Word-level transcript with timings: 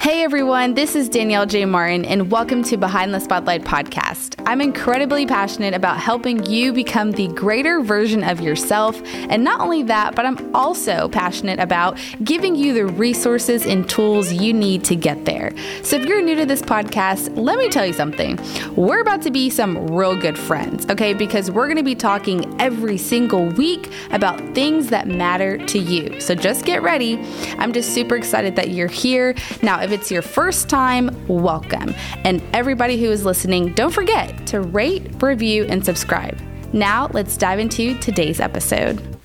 Hey 0.00 0.22
everyone, 0.22 0.72
this 0.72 0.96
is 0.96 1.10
Danielle 1.10 1.44
J. 1.44 1.66
Martin, 1.66 2.06
and 2.06 2.30
welcome 2.30 2.62
to 2.62 2.78
Behind 2.78 3.12
the 3.12 3.20
Spotlight 3.20 3.64
podcast. 3.64 4.42
I'm 4.46 4.62
incredibly 4.62 5.26
passionate 5.26 5.74
about 5.74 5.98
helping 5.98 6.46
you 6.46 6.72
become 6.72 7.12
the 7.12 7.28
greater 7.28 7.82
version 7.82 8.24
of 8.24 8.40
yourself. 8.40 8.98
And 9.04 9.44
not 9.44 9.60
only 9.60 9.82
that, 9.82 10.14
but 10.16 10.24
I'm 10.24 10.56
also 10.56 11.10
passionate 11.10 11.60
about 11.60 11.98
giving 12.24 12.56
you 12.56 12.72
the 12.72 12.86
resources 12.86 13.66
and 13.66 13.86
tools 13.90 14.32
you 14.32 14.54
need 14.54 14.84
to 14.84 14.96
get 14.96 15.26
there. 15.26 15.52
So 15.82 15.96
if 15.96 16.06
you're 16.06 16.22
new 16.22 16.34
to 16.36 16.46
this 16.46 16.62
podcast, 16.62 17.36
let 17.36 17.58
me 17.58 17.68
tell 17.68 17.84
you 17.84 17.92
something. 17.92 18.38
We're 18.76 19.02
about 19.02 19.20
to 19.22 19.30
be 19.30 19.50
some 19.50 19.86
real 19.88 20.16
good 20.16 20.38
friends, 20.38 20.86
okay? 20.88 21.12
Because 21.12 21.50
we're 21.50 21.66
going 21.66 21.76
to 21.76 21.82
be 21.82 21.94
talking 21.94 22.58
every 22.58 22.96
single 22.96 23.44
week 23.50 23.92
about 24.12 24.38
things 24.54 24.88
that 24.88 25.08
matter 25.08 25.58
to 25.66 25.78
you. 25.78 26.18
So 26.20 26.34
just 26.34 26.64
get 26.64 26.82
ready. 26.82 27.18
I'm 27.58 27.74
just 27.74 27.92
super 27.92 28.16
excited 28.16 28.56
that 28.56 28.70
you're 28.70 28.88
here. 28.88 29.34
Now, 29.60 29.82
if 29.82 29.89
it's 29.92 30.10
your 30.10 30.22
first 30.22 30.68
time, 30.68 31.10
welcome. 31.26 31.94
And 32.24 32.42
everybody 32.52 33.00
who 33.00 33.10
is 33.10 33.24
listening, 33.24 33.72
don't 33.74 33.92
forget 33.92 34.46
to 34.48 34.60
rate, 34.60 35.22
review, 35.22 35.64
and 35.64 35.84
subscribe. 35.84 36.38
Now, 36.72 37.08
let's 37.12 37.36
dive 37.36 37.58
into 37.58 37.98
today's 37.98 38.40
episode. 38.40 39.16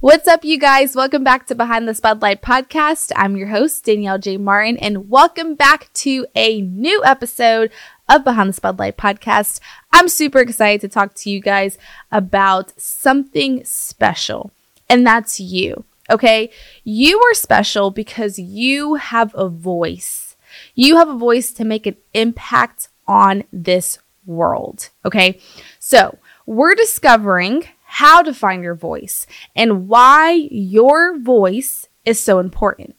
What's 0.00 0.26
up, 0.26 0.44
you 0.44 0.58
guys? 0.58 0.96
Welcome 0.96 1.22
back 1.22 1.46
to 1.46 1.54
Behind 1.54 1.86
the 1.86 1.94
Spotlight 1.94 2.40
podcast. 2.40 3.12
I'm 3.16 3.36
your 3.36 3.48
host, 3.48 3.84
Danielle 3.84 4.18
J. 4.18 4.38
Martin, 4.38 4.78
and 4.78 5.10
welcome 5.10 5.54
back 5.54 5.92
to 5.94 6.26
a 6.34 6.62
new 6.62 7.04
episode 7.04 7.70
of 8.08 8.24
Behind 8.24 8.48
the 8.48 8.54
Spotlight 8.54 8.96
podcast. 8.96 9.60
I'm 9.92 10.08
super 10.08 10.38
excited 10.38 10.80
to 10.80 10.88
talk 10.88 11.14
to 11.16 11.30
you 11.30 11.40
guys 11.40 11.76
about 12.10 12.72
something 12.80 13.62
special, 13.64 14.52
and 14.88 15.06
that's 15.06 15.38
you. 15.38 15.84
Okay. 16.10 16.50
You 16.84 17.20
are 17.20 17.34
special 17.34 17.90
because 17.90 18.38
you 18.38 18.96
have 18.96 19.34
a 19.34 19.48
voice. 19.48 20.36
You 20.74 20.96
have 20.96 21.08
a 21.08 21.16
voice 21.16 21.52
to 21.52 21.64
make 21.64 21.86
an 21.86 21.96
impact 22.12 22.88
on 23.06 23.44
this 23.52 23.98
world. 24.26 24.90
Okay. 25.04 25.38
So 25.78 26.18
we're 26.46 26.74
discovering 26.74 27.64
how 27.84 28.22
to 28.22 28.32
find 28.32 28.62
your 28.62 28.74
voice 28.74 29.26
and 29.54 29.88
why 29.88 30.48
your 30.50 31.18
voice 31.18 31.88
is 32.04 32.20
so 32.22 32.38
important. 32.38 32.94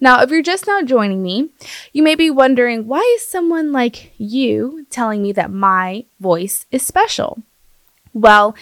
Now, 0.00 0.22
if 0.22 0.30
you're 0.30 0.42
just 0.42 0.66
now 0.66 0.82
joining 0.82 1.22
me, 1.22 1.50
you 1.92 2.02
may 2.02 2.14
be 2.14 2.30
wondering 2.30 2.86
why 2.86 3.00
is 3.16 3.26
someone 3.26 3.72
like 3.72 4.12
you 4.18 4.86
telling 4.90 5.22
me 5.22 5.32
that 5.32 5.50
my 5.50 6.04
voice 6.20 6.66
is 6.70 6.84
special? 6.86 7.42
Well, 8.14 8.54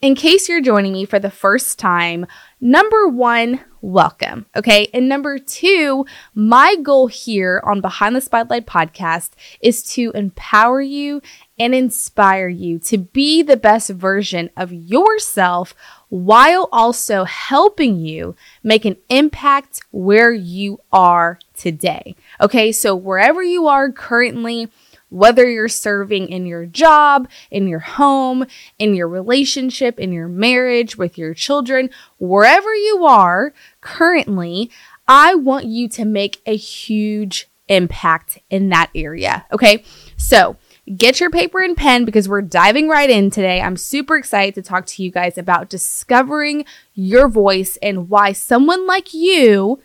in 0.00 0.14
case 0.14 0.48
you're 0.48 0.60
joining 0.60 0.92
me 0.92 1.04
for 1.04 1.18
the 1.18 1.30
first 1.30 1.78
time, 1.78 2.24
number 2.60 3.08
one, 3.08 3.60
welcome. 3.80 4.46
Okay. 4.54 4.88
And 4.94 5.08
number 5.08 5.38
two, 5.38 6.06
my 6.34 6.76
goal 6.76 7.08
here 7.08 7.60
on 7.64 7.80
Behind 7.80 8.14
the 8.14 8.20
Spotlight 8.20 8.64
podcast 8.64 9.30
is 9.60 9.82
to 9.94 10.12
empower 10.14 10.80
you 10.80 11.20
and 11.58 11.74
inspire 11.74 12.48
you 12.48 12.78
to 12.80 12.98
be 12.98 13.42
the 13.42 13.56
best 13.56 13.90
version 13.90 14.50
of 14.56 14.72
yourself 14.72 15.74
while 16.10 16.68
also 16.70 17.24
helping 17.24 17.98
you 17.98 18.36
make 18.62 18.84
an 18.84 18.96
impact 19.08 19.80
where 19.90 20.30
you 20.32 20.80
are 20.92 21.40
today. 21.56 22.14
Okay. 22.40 22.70
So 22.70 22.94
wherever 22.94 23.42
you 23.42 23.66
are 23.66 23.90
currently, 23.90 24.68
whether 25.10 25.48
you're 25.48 25.68
serving 25.68 26.28
in 26.28 26.46
your 26.46 26.66
job, 26.66 27.28
in 27.50 27.66
your 27.66 27.78
home, 27.80 28.44
in 28.78 28.94
your 28.94 29.08
relationship, 29.08 29.98
in 29.98 30.12
your 30.12 30.28
marriage, 30.28 30.96
with 30.96 31.16
your 31.16 31.34
children, 31.34 31.90
wherever 32.18 32.74
you 32.74 33.04
are 33.04 33.52
currently, 33.80 34.70
I 35.06 35.34
want 35.34 35.66
you 35.66 35.88
to 35.90 36.04
make 36.04 36.42
a 36.46 36.56
huge 36.56 37.48
impact 37.68 38.38
in 38.50 38.68
that 38.70 38.90
area. 38.94 39.46
Okay. 39.52 39.84
So, 40.16 40.56
get 40.96 41.20
your 41.20 41.30
paper 41.30 41.60
and 41.60 41.76
pen 41.76 42.04
because 42.04 42.28
we're 42.28 42.42
diving 42.42 42.88
right 42.88 43.10
in 43.10 43.30
today. 43.30 43.60
I'm 43.60 43.76
super 43.76 44.16
excited 44.16 44.54
to 44.54 44.62
talk 44.62 44.86
to 44.86 45.02
you 45.02 45.10
guys 45.10 45.36
about 45.36 45.68
discovering 45.68 46.64
your 46.94 47.28
voice 47.28 47.76
and 47.82 48.08
why 48.08 48.32
someone 48.32 48.86
like 48.86 49.12
you 49.12 49.80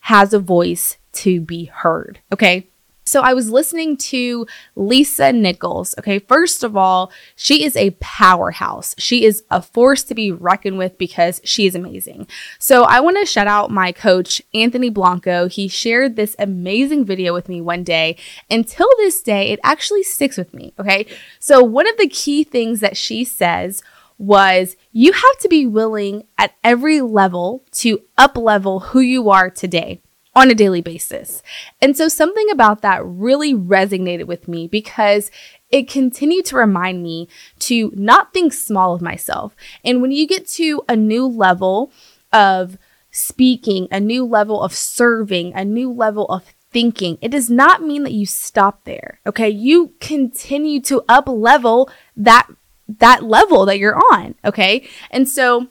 has 0.00 0.32
a 0.32 0.38
voice 0.38 0.98
to 1.12 1.40
be 1.40 1.66
heard. 1.66 2.20
Okay. 2.32 2.66
So 3.06 3.20
I 3.22 3.34
was 3.34 3.50
listening 3.50 3.96
to 3.98 4.46
Lisa 4.74 5.32
Nichols. 5.32 5.94
Okay, 5.98 6.18
first 6.18 6.64
of 6.64 6.76
all, 6.76 7.12
she 7.36 7.64
is 7.64 7.76
a 7.76 7.90
powerhouse. 8.00 8.94
She 8.98 9.24
is 9.24 9.44
a 9.50 9.62
force 9.62 10.02
to 10.04 10.14
be 10.14 10.32
reckoned 10.32 10.76
with 10.76 10.98
because 10.98 11.40
she 11.44 11.66
is 11.66 11.76
amazing. 11.76 12.26
So 12.58 12.82
I 12.82 12.98
want 13.00 13.16
to 13.18 13.24
shout 13.24 13.46
out 13.46 13.70
my 13.70 13.92
coach, 13.92 14.42
Anthony 14.52 14.90
Blanco. 14.90 15.48
He 15.48 15.68
shared 15.68 16.16
this 16.16 16.34
amazing 16.38 17.04
video 17.04 17.32
with 17.32 17.48
me 17.48 17.60
one 17.60 17.84
day. 17.84 18.16
Until 18.50 18.88
this 18.96 19.22
day, 19.22 19.50
it 19.50 19.60
actually 19.62 20.02
sticks 20.02 20.36
with 20.36 20.52
me. 20.52 20.74
Okay, 20.78 21.06
so 21.38 21.62
one 21.62 21.88
of 21.88 21.96
the 21.98 22.08
key 22.08 22.42
things 22.42 22.80
that 22.80 22.96
she 22.96 23.24
says 23.24 23.82
was 24.18 24.76
you 24.92 25.12
have 25.12 25.38
to 25.38 25.48
be 25.48 25.66
willing 25.66 26.24
at 26.38 26.54
every 26.64 27.00
level 27.00 27.62
to 27.70 28.00
up 28.16 28.36
level 28.36 28.80
who 28.80 29.00
you 29.00 29.28
are 29.28 29.50
today 29.50 30.00
on 30.36 30.50
a 30.50 30.54
daily 30.54 30.82
basis. 30.82 31.42
And 31.80 31.96
so 31.96 32.08
something 32.08 32.50
about 32.50 32.82
that 32.82 33.04
really 33.04 33.54
resonated 33.54 34.26
with 34.26 34.46
me 34.46 34.68
because 34.68 35.30
it 35.70 35.88
continued 35.88 36.44
to 36.46 36.56
remind 36.56 37.02
me 37.02 37.28
to 37.60 37.90
not 37.96 38.34
think 38.34 38.52
small 38.52 38.94
of 38.94 39.00
myself. 39.00 39.56
And 39.82 40.02
when 40.02 40.12
you 40.12 40.26
get 40.28 40.46
to 40.48 40.82
a 40.88 40.94
new 40.94 41.26
level 41.26 41.90
of 42.32 42.76
speaking, 43.10 43.88
a 43.90 43.98
new 43.98 44.26
level 44.26 44.62
of 44.62 44.74
serving, 44.74 45.54
a 45.54 45.64
new 45.64 45.90
level 45.90 46.26
of 46.26 46.44
thinking, 46.70 47.16
it 47.22 47.30
does 47.30 47.48
not 47.48 47.82
mean 47.82 48.02
that 48.02 48.12
you 48.12 48.26
stop 48.26 48.84
there. 48.84 49.20
Okay. 49.26 49.48
You 49.48 49.94
continue 50.00 50.80
to 50.82 51.02
up 51.08 51.28
level 51.28 51.90
that, 52.14 52.46
that 52.88 53.22
level 53.22 53.64
that 53.64 53.78
you're 53.78 53.96
on. 54.12 54.34
Okay. 54.44 54.86
And 55.10 55.26
so 55.26 55.68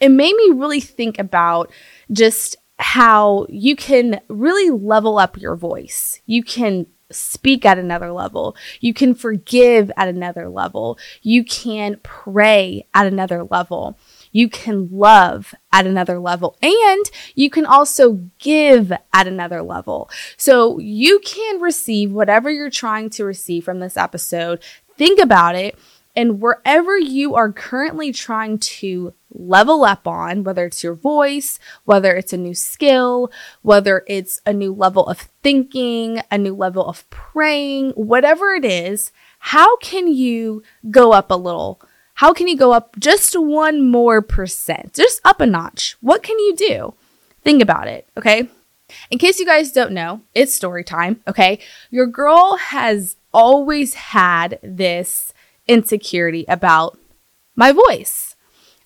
it 0.00 0.08
made 0.08 0.34
me 0.34 0.50
really 0.54 0.80
think 0.80 1.18
about 1.18 1.70
just 2.10 2.56
how 2.82 3.46
you 3.48 3.76
can 3.76 4.20
really 4.28 4.70
level 4.70 5.18
up 5.18 5.40
your 5.40 5.56
voice. 5.56 6.20
You 6.26 6.42
can 6.42 6.86
speak 7.10 7.64
at 7.64 7.78
another 7.78 8.10
level. 8.12 8.56
You 8.80 8.92
can 8.92 9.14
forgive 9.14 9.90
at 9.96 10.08
another 10.08 10.48
level. 10.48 10.98
You 11.22 11.44
can 11.44 12.00
pray 12.02 12.86
at 12.94 13.06
another 13.06 13.44
level. 13.44 13.98
You 14.32 14.48
can 14.48 14.88
love 14.90 15.54
at 15.72 15.86
another 15.86 16.18
level 16.18 16.56
and 16.62 17.04
you 17.34 17.50
can 17.50 17.66
also 17.66 18.28
give 18.38 18.92
at 19.12 19.26
another 19.26 19.62
level. 19.62 20.10
So 20.36 20.78
you 20.78 21.20
can 21.20 21.60
receive 21.60 22.12
whatever 22.12 22.50
you're 22.50 22.70
trying 22.70 23.10
to 23.10 23.24
receive 23.24 23.64
from 23.64 23.80
this 23.80 23.96
episode. 23.96 24.62
Think 24.96 25.20
about 25.20 25.54
it 25.54 25.78
and 26.16 26.40
wherever 26.40 26.98
you 26.98 27.34
are 27.34 27.52
currently 27.52 28.12
trying 28.12 28.58
to 28.58 29.14
level 29.34 29.84
up 29.84 30.06
on, 30.06 30.44
whether 30.44 30.66
it's 30.66 30.84
your 30.84 30.94
voice, 30.94 31.58
whether 31.84 32.14
it's 32.14 32.32
a 32.32 32.36
new 32.36 32.54
skill, 32.54 33.30
whether 33.62 34.04
it's 34.06 34.40
a 34.46 34.52
new 34.52 34.72
level 34.72 35.06
of 35.06 35.20
thinking, 35.42 36.20
a 36.30 36.38
new 36.38 36.54
level 36.54 36.86
of 36.86 37.08
praying, 37.10 37.90
whatever 37.90 38.54
it 38.54 38.64
is, 38.64 39.12
how 39.38 39.76
can 39.78 40.06
you 40.06 40.62
go 40.90 41.12
up 41.12 41.30
a 41.30 41.34
little? 41.34 41.80
How 42.14 42.32
can 42.32 42.46
you 42.46 42.56
go 42.56 42.72
up 42.72 42.96
just 42.98 43.34
one 43.38 43.90
more 43.90 44.22
percent? 44.22 44.94
Just 44.94 45.20
up 45.24 45.40
a 45.40 45.46
notch. 45.46 45.96
What 46.00 46.22
can 46.22 46.38
you 46.38 46.54
do? 46.54 46.94
Think 47.42 47.62
about 47.62 47.88
it, 47.88 48.06
okay? 48.16 48.48
In 49.10 49.18
case 49.18 49.40
you 49.40 49.46
guys 49.46 49.72
don't 49.72 49.92
know, 49.92 50.20
it's 50.34 50.54
story 50.54 50.84
time, 50.84 51.20
okay? 51.26 51.58
Your 51.90 52.06
girl 52.06 52.56
has 52.56 53.16
always 53.32 53.94
had 53.94 54.58
this 54.62 55.32
insecurity 55.66 56.44
about 56.46 56.98
my 57.56 57.72
voice. 57.72 58.31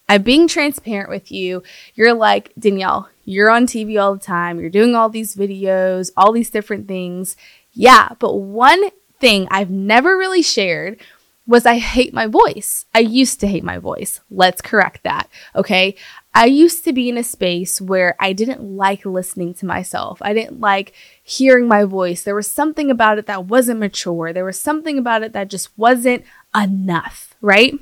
I'm 0.09 0.23
being 0.23 0.47
transparent 0.49 1.11
with 1.11 1.33
you. 1.33 1.63
You're 1.95 2.15
like, 2.15 2.53
Danielle, 2.59 3.09
you're 3.25 3.51
on 3.51 3.67
TV 3.67 4.01
all 4.01 4.15
the 4.15 4.21
time. 4.21 4.61
You're 4.61 4.71
doing 4.71 4.95
all 4.95 5.09
these 5.09 5.35
videos, 5.35 6.11
all 6.17 6.33
these 6.33 6.51
different 6.51 6.87
things. 6.87 7.37
Yeah, 7.73 8.11
but 8.19 8.35
one 8.35 8.91
thing 9.19 9.49
I've 9.51 9.71
never 9.71 10.17
really 10.17 10.43
shared 10.43 11.01
was 11.47 11.65
I 11.65 11.79
hate 11.79 12.13
my 12.13 12.27
voice. 12.27 12.87
I 12.95 13.01
used 13.01 13.39
to 13.41 13.47
hate 13.47 13.63
my 13.63 13.79
voice. 13.79 14.21
Let's 14.31 14.61
correct 14.61 15.05
that. 15.05 15.29
Okay. 15.55 15.95
I 16.35 16.47
used 16.47 16.85
to 16.85 16.93
be 16.93 17.09
in 17.09 17.17
a 17.17 17.25
space 17.25 17.81
where 17.81 18.17
I 18.19 18.33
didn't 18.33 18.63
like 18.63 19.07
listening 19.07 19.55
to 19.55 19.67
myself. 19.67 20.19
I 20.21 20.35
didn't 20.35 20.61
like 20.61 20.93
hearing 21.23 21.69
my 21.69 21.85
voice. 21.85 22.23
There 22.23 22.35
was 22.35 22.51
something 22.51 22.91
about 22.91 23.19
it 23.19 23.27
that 23.27 23.47
wasn't 23.47 23.81
mature. 23.81 24.33
There 24.33 24.45
was 24.45 24.61
something 24.61 24.99
about 24.99 25.23
it 25.23 25.33
that 25.33 25.49
just 25.49 25.77
wasn't 25.79 26.25
enough, 26.55 27.35
right? 27.41 27.75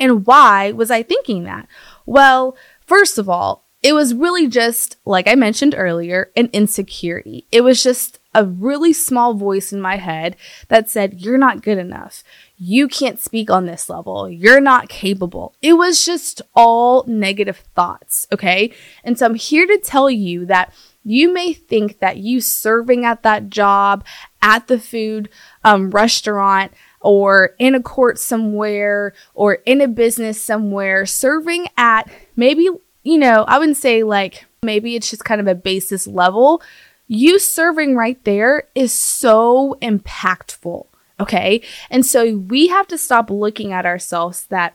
And 0.00 0.26
why 0.26 0.72
was 0.72 0.90
I 0.90 1.04
thinking 1.04 1.44
that? 1.44 1.68
Well, 2.06 2.56
first 2.86 3.18
of 3.18 3.28
all, 3.28 3.66
it 3.82 3.94
was 3.94 4.12
really 4.12 4.46
just, 4.46 4.96
like 5.06 5.26
I 5.26 5.34
mentioned 5.34 5.74
earlier, 5.76 6.30
an 6.36 6.50
insecurity. 6.52 7.46
It 7.50 7.62
was 7.62 7.82
just 7.82 8.18
a 8.34 8.44
really 8.44 8.92
small 8.92 9.34
voice 9.34 9.72
in 9.72 9.80
my 9.80 9.96
head 9.96 10.36
that 10.68 10.90
said, 10.90 11.20
You're 11.20 11.38
not 11.38 11.62
good 11.62 11.78
enough. 11.78 12.22
You 12.56 12.88
can't 12.88 13.18
speak 13.18 13.50
on 13.50 13.64
this 13.64 13.88
level. 13.88 14.28
You're 14.28 14.60
not 14.60 14.90
capable. 14.90 15.54
It 15.62 15.74
was 15.74 16.04
just 16.04 16.42
all 16.54 17.04
negative 17.06 17.58
thoughts. 17.74 18.26
Okay. 18.30 18.72
And 19.02 19.18
so 19.18 19.26
I'm 19.26 19.34
here 19.34 19.66
to 19.66 19.80
tell 19.82 20.10
you 20.10 20.44
that 20.46 20.74
You 21.02 21.32
may 21.32 21.54
think 21.54 22.00
that 22.00 22.18
you 22.18 22.42
serving 22.42 23.06
at 23.06 23.22
that 23.22 23.48
job, 23.48 24.04
at 24.42 24.66
the 24.66 24.78
food 24.78 25.30
um, 25.64 25.90
restaurant, 25.90 26.72
or 27.00 27.54
in 27.58 27.74
a 27.74 27.82
court 27.82 28.18
somewhere, 28.18 29.14
or 29.34 29.54
in 29.66 29.80
a 29.80 29.88
business 29.88 30.40
somewhere, 30.40 31.06
serving 31.06 31.66
at 31.76 32.10
maybe, 32.36 32.68
you 33.02 33.18
know, 33.18 33.44
I 33.48 33.58
wouldn't 33.58 33.78
say 33.78 34.02
like 34.02 34.46
maybe 34.62 34.96
it's 34.96 35.10
just 35.10 35.24
kind 35.24 35.40
of 35.40 35.46
a 35.46 35.54
basis 35.54 36.06
level. 36.06 36.62
You 37.06 37.38
serving 37.38 37.96
right 37.96 38.22
there 38.24 38.64
is 38.74 38.92
so 38.92 39.76
impactful. 39.82 40.86
Okay. 41.18 41.62
And 41.90 42.06
so 42.06 42.36
we 42.36 42.68
have 42.68 42.86
to 42.88 42.98
stop 42.98 43.30
looking 43.30 43.72
at 43.72 43.84
ourselves 43.84 44.46
that 44.46 44.74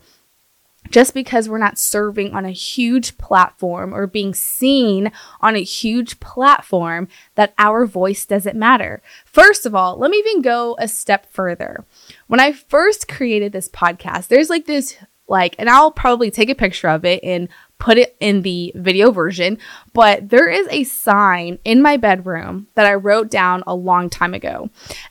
just 0.91 1.13
because 1.13 1.49
we're 1.49 1.57
not 1.57 1.79
serving 1.79 2.33
on 2.33 2.45
a 2.45 2.51
huge 2.51 3.17
platform 3.17 3.93
or 3.93 4.05
being 4.05 4.33
seen 4.33 5.11
on 5.41 5.55
a 5.55 5.63
huge 5.63 6.19
platform, 6.19 7.07
that 7.33 7.53
our 7.57 7.85
voice 7.87 8.25
doesn't 8.25 8.55
matter. 8.55 9.01
First 9.25 9.65
of 9.65 9.73
all, 9.73 9.97
let 9.97 10.11
me 10.11 10.17
even 10.17 10.43
go 10.43 10.75
a 10.79 10.87
step 10.87 11.25
further. 11.31 11.85
When 12.27 12.39
I 12.39 12.53
first 12.53 13.07
created 13.07 13.51
this 13.51 13.69
podcast, 13.69 14.27
there's 14.27 14.49
like 14.49 14.65
this 14.65 14.97
like 15.27 15.55
and 15.57 15.69
I'll 15.69 15.91
probably 15.91 16.29
take 16.29 16.49
a 16.49 16.55
picture 16.55 16.87
of 16.87 17.03
it 17.05 17.23
and 17.23 17.49
put 17.77 17.97
it 17.97 18.15
in 18.19 18.41
the 18.41 18.71
video 18.75 19.11
version, 19.11 19.57
but 19.93 20.29
there 20.29 20.47
is 20.47 20.67
a 20.71 20.85
sign 20.85 21.59
in 21.65 21.81
my 21.81 21.97
bedroom 21.97 22.67
that 22.75 22.85
I 22.85 22.93
wrote 22.93 23.29
down 23.29 23.63
a 23.67 23.75
long 23.75 24.09
time 24.09 24.33
ago. 24.33 24.69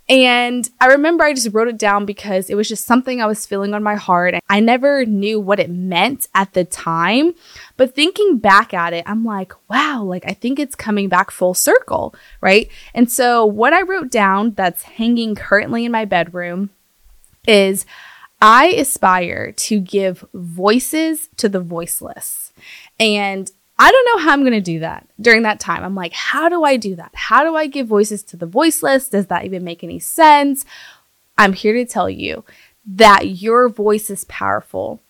And 0.09 0.69
I 0.81 0.87
remember 0.87 1.25
I 1.25 1.35
just 1.35 1.53
wrote 1.53 1.69
it 1.69 1.79
down 1.79 2.07
because 2.07 2.49
it 2.49 2.55
was 2.55 2.69
just 2.69 2.87
something 2.87 3.21
I 3.21 3.27
was 3.27 3.45
feeling 3.45 3.75
on 3.75 3.83
my 3.83 3.97
heart. 3.97 4.35
I 4.49 4.61
never 4.61 5.05
knew 5.05 5.39
what 5.39 5.61
it 5.61 5.69
meant 5.69 6.27
at 6.35 6.55
the 6.55 6.65
time, 6.65 7.35
but 7.77 7.95
thinking 7.95 8.39
back 8.39 8.73
at 8.73 8.95
it, 8.95 9.05
I'm 9.07 9.25
like, 9.25 9.53
wow, 9.69 10.03
like 10.03 10.25
I 10.27 10.33
think 10.33 10.59
it's 10.59 10.75
coming 10.75 11.09
back 11.09 11.31
full 11.31 11.55
circle, 11.55 12.15
right? 12.41 12.71
And 12.95 13.11
so 13.11 13.45
what 13.45 13.73
I 13.73 13.83
wrote 13.83 14.11
down 14.11 14.53
that's 14.55 14.83
hanging 14.83 15.35
currently 15.35 15.85
in 15.85 15.93
my 15.93 16.07
bedroom 16.07 16.71
is 17.47 17.87
I 18.41 18.69
aspire 18.69 19.53
to 19.53 19.81
give 19.81 20.25
voices 20.35 21.29
to 21.37 21.49
the 21.49 21.61
voiceless. 21.61 22.53
And 23.01 23.51
I 23.79 23.91
don't 23.91 24.07
know 24.07 24.25
how 24.25 24.33
I'm 24.33 24.43
going 24.43 24.53
to 24.53 24.61
do 24.61 24.81
that 24.81 25.09
during 25.21 25.43
that 25.43 25.61
time. 25.61 25.83
I'm 25.83 25.95
like, 25.95 26.13
how 26.13 26.49
do 26.49 26.63
I 26.63 26.77
do 26.77 26.95
that? 26.97 27.11
How 27.15 27.43
do 27.43 27.57
I 27.57 27.67
give 27.67 27.87
voices 27.87 28.23
to 28.25 28.37
the 28.37 28.47
voiceless? 28.47 29.09
Does 29.09 29.27
that 29.27 29.45
even 29.45 29.65
make 29.65 29.83
any 29.83 29.99
sense? 29.99 30.65
I'm 31.37 31.55
here 31.55 31.73
to 31.73 31.85
tell 31.85 32.09
you 32.09 32.45
that 32.87 33.41
your 33.41 33.69
voice 33.69 34.11
is 34.11 34.25
powerful. 34.27 35.01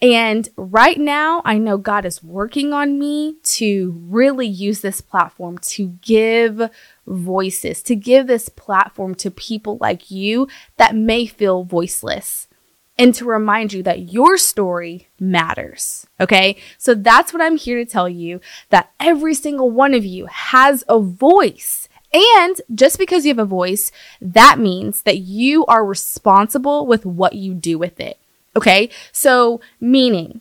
And 0.00 0.48
right 0.56 1.00
now, 1.00 1.42
I 1.44 1.58
know 1.58 1.78
God 1.78 2.04
is 2.04 2.22
working 2.22 2.72
on 2.72 2.98
me 2.98 3.36
to 3.44 3.98
really 4.06 4.46
use 4.46 4.80
this 4.80 5.00
platform 5.00 5.58
to 5.58 5.88
give 6.02 6.70
voices, 7.06 7.82
to 7.82 7.96
give 7.96 8.26
this 8.26 8.48
platform 8.48 9.14
to 9.16 9.30
people 9.30 9.78
like 9.80 10.10
you 10.10 10.48
that 10.76 10.94
may 10.94 11.26
feel 11.26 11.64
voiceless 11.64 12.48
and 12.96 13.14
to 13.14 13.24
remind 13.24 13.72
you 13.72 13.82
that 13.82 14.12
your 14.12 14.36
story 14.36 15.08
matters. 15.18 16.06
Okay. 16.20 16.56
So 16.78 16.94
that's 16.94 17.32
what 17.32 17.42
I'm 17.42 17.56
here 17.56 17.78
to 17.78 17.90
tell 17.90 18.08
you 18.08 18.40
that 18.70 18.90
every 19.00 19.34
single 19.34 19.70
one 19.70 19.94
of 19.94 20.04
you 20.04 20.26
has 20.26 20.84
a 20.88 21.00
voice. 21.00 21.88
And 22.12 22.60
just 22.72 22.98
because 22.98 23.24
you 23.24 23.30
have 23.30 23.40
a 23.40 23.44
voice, 23.44 23.90
that 24.20 24.58
means 24.60 25.02
that 25.02 25.18
you 25.18 25.66
are 25.66 25.84
responsible 25.84 26.86
with 26.86 27.04
what 27.04 27.34
you 27.34 27.54
do 27.54 27.78
with 27.78 27.98
it. 27.98 28.18
Okay. 28.56 28.88
So, 29.10 29.60
meaning 29.80 30.40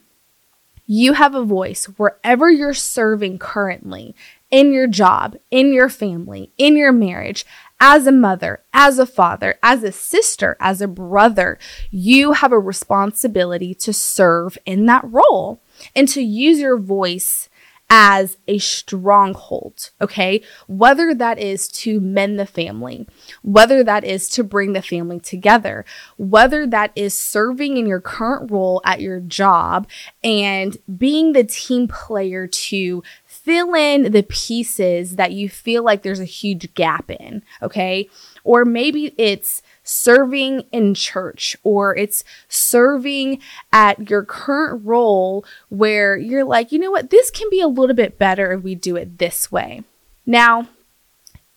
you 0.86 1.14
have 1.14 1.36
a 1.36 1.44
voice 1.44 1.86
wherever 1.86 2.50
you're 2.50 2.74
serving 2.74 3.40
currently 3.40 4.16
in 4.52 4.72
your 4.72 4.88
job, 4.88 5.36
in 5.50 5.74
your 5.74 5.90
family, 5.90 6.52
in 6.58 6.78
your 6.78 6.92
marriage, 6.92 7.46
as 7.80 8.06
a 8.06 8.12
mother, 8.12 8.62
as 8.72 9.00
a 9.00 9.06
father, 9.06 9.58
as 9.64 9.84
a 9.84 9.92
sister, 9.92 10.56
as 10.60 10.82
a 10.82 10.88
brother, 10.88 11.58
you 11.90 12.34
have 12.34 12.52
a 12.52 12.60
responsibility 12.60 13.74
to 13.74 13.92
serve 13.92 14.58
in 14.66 14.86
that 14.86 15.04
role 15.06 15.60
and 15.96 16.08
to 16.08 16.22
use 16.22 16.60
your 16.60 16.78
voice 16.78 17.50
as 17.96 18.40
a 18.48 18.58
stronghold, 18.58 19.92
okay? 20.02 20.42
Whether 20.68 21.14
that 21.14 21.38
is 21.38 21.68
to 21.68 22.00
mend 22.00 22.40
the 22.40 22.48
family, 22.48 23.08
whether 23.44 23.84
that 23.84 24.04
is 24.04 24.28
to 24.30 24.44
bring 24.44 24.74
the 24.74 24.82
family 24.82 25.20
together, 25.20 25.86
whether 26.18 26.66
that 26.66 26.92
is 26.96 27.16
serving 27.16 27.78
in 27.78 27.86
your 27.86 28.02
current 28.02 28.50
role 28.50 28.82
at 28.84 29.00
your 29.00 29.20
job 29.20 29.88
and 30.24 30.76
being 30.98 31.34
the 31.34 31.44
team 31.44 31.88
player 31.88 32.48
to 32.48 33.04
fill 33.28 33.76
in 33.76 34.12
the 34.12 34.24
pieces 34.24 35.18
that 35.18 35.34
you 35.34 35.48
feel 35.48 35.84
like 35.84 36.02
there's 36.02 36.20
a 36.20 36.26
huge 36.26 36.74
gap 36.74 37.12
in, 37.12 37.44
okay? 37.62 38.10
Or 38.44 38.66
maybe 38.66 39.14
it's 39.20 39.62
serving 39.84 40.62
in 40.72 40.94
church 40.94 41.56
or 41.64 41.96
it's 41.96 42.24
serving 42.48 43.40
at 43.72 44.10
your 44.10 44.24
current 44.24 44.86
role 44.86 45.46
where 45.70 46.18
you're 46.18 46.44
like, 46.44 46.72
you 46.72 46.80
know 46.80 46.92
what, 46.92 47.10
this 47.10 47.30
can 47.30 47.50
be 47.50 47.62
a 47.62 47.68
little 47.68 47.96
bit 47.96 48.18
better 48.18 48.54
if 48.54 48.64
we 48.64 48.76
do 48.76 48.96
it 48.96 49.18
this 49.18 49.52
way. 49.52 49.84
Now, 50.26 50.68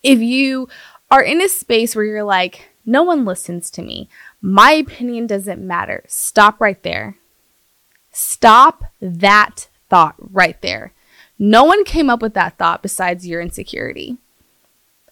if 0.03 0.19
you 0.21 0.69
are 1.11 1.23
in 1.23 1.41
a 1.41 1.49
space 1.49 1.95
where 1.95 2.05
you're 2.05 2.25
like, 2.25 2.69
no 2.85 3.03
one 3.03 3.25
listens 3.25 3.71
to 3.71 3.83
me, 3.83 4.09
my 4.41 4.73
opinion 4.73 5.27
doesn't 5.27 5.65
matter, 5.65 6.05
stop 6.07 6.61
right 6.61 6.83
there. 6.83 7.17
Stop 8.13 8.85
that 9.01 9.69
thought 9.91 10.15
right 10.19 10.61
there. 10.63 10.93
No 11.39 11.65
one 11.65 11.85
came 11.85 12.09
up 12.09 12.23
with 12.23 12.33
that 12.35 12.57
thought 12.57 12.83
besides 12.83 13.27
your 13.27 13.43
insecurity. 13.43 14.17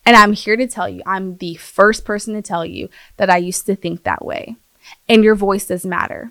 And 0.07 0.17
I'm 0.17 0.33
here 0.33 0.57
to 0.57 0.67
tell 0.67 0.89
you, 0.89 1.03
I'm 1.07 1.39
the 1.39 1.55
first 1.55 2.05
person 2.05 2.35
to 2.35 2.43
tell 2.43 2.65
you 2.65 2.89
that 3.17 3.31
I 3.31 3.39
used 3.39 3.67
to 3.67 3.77
think 3.77 4.03
that 4.03 4.25
way. 4.25 4.57
And 5.09 5.25
your 5.25 5.35
voice 5.35 5.67
does 5.67 5.87
matter. 5.87 6.31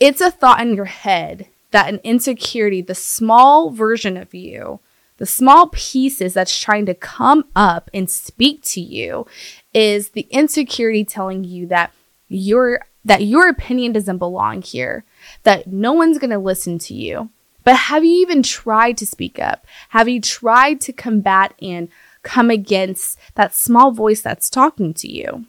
It's 0.00 0.20
a 0.20 0.30
thought 0.30 0.60
in 0.60 0.74
your 0.74 0.86
head 0.86 1.48
that 1.70 1.92
an 1.92 2.00
insecurity, 2.02 2.82
the 2.82 2.94
small 2.94 3.70
version 3.70 4.16
of 4.16 4.34
you, 4.34 4.80
the 5.18 5.26
small 5.26 5.68
pieces 5.68 6.34
that's 6.34 6.58
trying 6.58 6.86
to 6.86 6.94
come 6.94 7.44
up 7.54 7.90
and 7.92 8.08
speak 8.08 8.62
to 8.62 8.80
you 8.80 9.26
is 9.74 10.10
the 10.10 10.26
insecurity 10.30 11.04
telling 11.04 11.44
you 11.44 11.66
that 11.66 11.92
your 12.28 12.80
that 13.04 13.24
your 13.24 13.48
opinion 13.48 13.92
doesn't 13.92 14.18
belong 14.18 14.60
here, 14.60 15.04
that 15.42 15.66
no 15.68 15.92
one's 15.92 16.18
going 16.18 16.30
to 16.30 16.38
listen 16.38 16.78
to 16.78 16.94
you, 16.94 17.30
but 17.64 17.74
have 17.74 18.04
you 18.04 18.12
even 18.12 18.42
tried 18.42 18.98
to 18.98 19.06
speak 19.06 19.38
up? 19.38 19.66
Have 19.90 20.08
you 20.08 20.20
tried 20.20 20.80
to 20.82 20.92
combat 20.92 21.54
and 21.62 21.88
come 22.28 22.50
against 22.50 23.18
that 23.36 23.54
small 23.54 23.90
voice 23.90 24.20
that's 24.20 24.50
talking 24.50 24.92
to 24.92 25.10
you? 25.10 25.46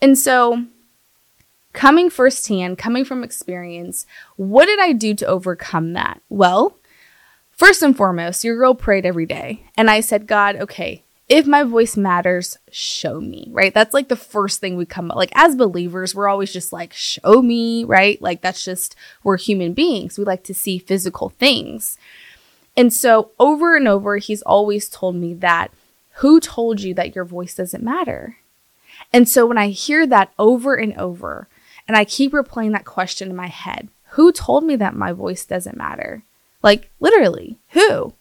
And 0.00 0.18
so, 0.18 0.64
coming 1.74 2.08
firsthand, 2.08 2.78
coming 2.78 3.04
from 3.04 3.22
experience, 3.22 4.06
what 4.36 4.64
did 4.64 4.80
I 4.80 4.92
do 4.92 5.14
to 5.14 5.26
overcome 5.26 5.92
that? 5.92 6.22
Well, 6.30 6.78
first 7.50 7.82
and 7.82 7.94
foremost, 7.94 8.42
your 8.42 8.56
girl 8.56 8.74
prayed 8.74 9.04
every 9.04 9.26
day. 9.26 9.64
And 9.76 9.90
I 9.90 10.00
said, 10.00 10.26
God, 10.26 10.56
okay, 10.56 11.04
if 11.28 11.46
my 11.46 11.64
voice 11.64 11.98
matters, 11.98 12.56
show 12.72 13.20
me, 13.20 13.46
right? 13.50 13.74
That's 13.74 13.92
like 13.92 14.08
the 14.08 14.16
first 14.16 14.58
thing 14.58 14.76
we 14.76 14.86
come 14.86 15.10
up. 15.10 15.18
Like 15.18 15.32
as 15.34 15.54
believers, 15.54 16.14
we're 16.14 16.28
always 16.28 16.50
just 16.50 16.72
like, 16.72 16.94
show 16.94 17.42
me, 17.42 17.84
right? 17.84 18.20
Like 18.22 18.40
that's 18.40 18.64
just, 18.64 18.96
we're 19.22 19.36
human 19.36 19.74
beings. 19.74 20.18
We 20.18 20.24
like 20.24 20.44
to 20.44 20.54
see 20.54 20.78
physical 20.78 21.28
things. 21.28 21.98
And 22.76 22.92
so 22.92 23.32
over 23.38 23.76
and 23.76 23.86
over, 23.86 24.16
he's 24.16 24.42
always 24.42 24.88
told 24.88 25.14
me 25.16 25.34
that 25.34 25.70
who 26.20 26.38
told 26.38 26.82
you 26.82 26.92
that 26.94 27.14
your 27.14 27.24
voice 27.24 27.54
doesn't 27.54 27.82
matter? 27.82 28.36
And 29.10 29.26
so 29.26 29.46
when 29.46 29.56
I 29.56 29.68
hear 29.68 30.06
that 30.06 30.32
over 30.38 30.74
and 30.74 30.94
over, 30.98 31.48
and 31.88 31.96
I 31.96 32.04
keep 32.04 32.32
replaying 32.32 32.72
that 32.72 32.84
question 32.84 33.30
in 33.30 33.36
my 33.36 33.46
head, 33.46 33.88
who 34.10 34.30
told 34.30 34.64
me 34.64 34.76
that 34.76 34.94
my 34.94 35.12
voice 35.12 35.46
doesn't 35.46 35.78
matter? 35.78 36.22
Like 36.62 36.90
literally, 37.00 37.56
who? 37.70 38.12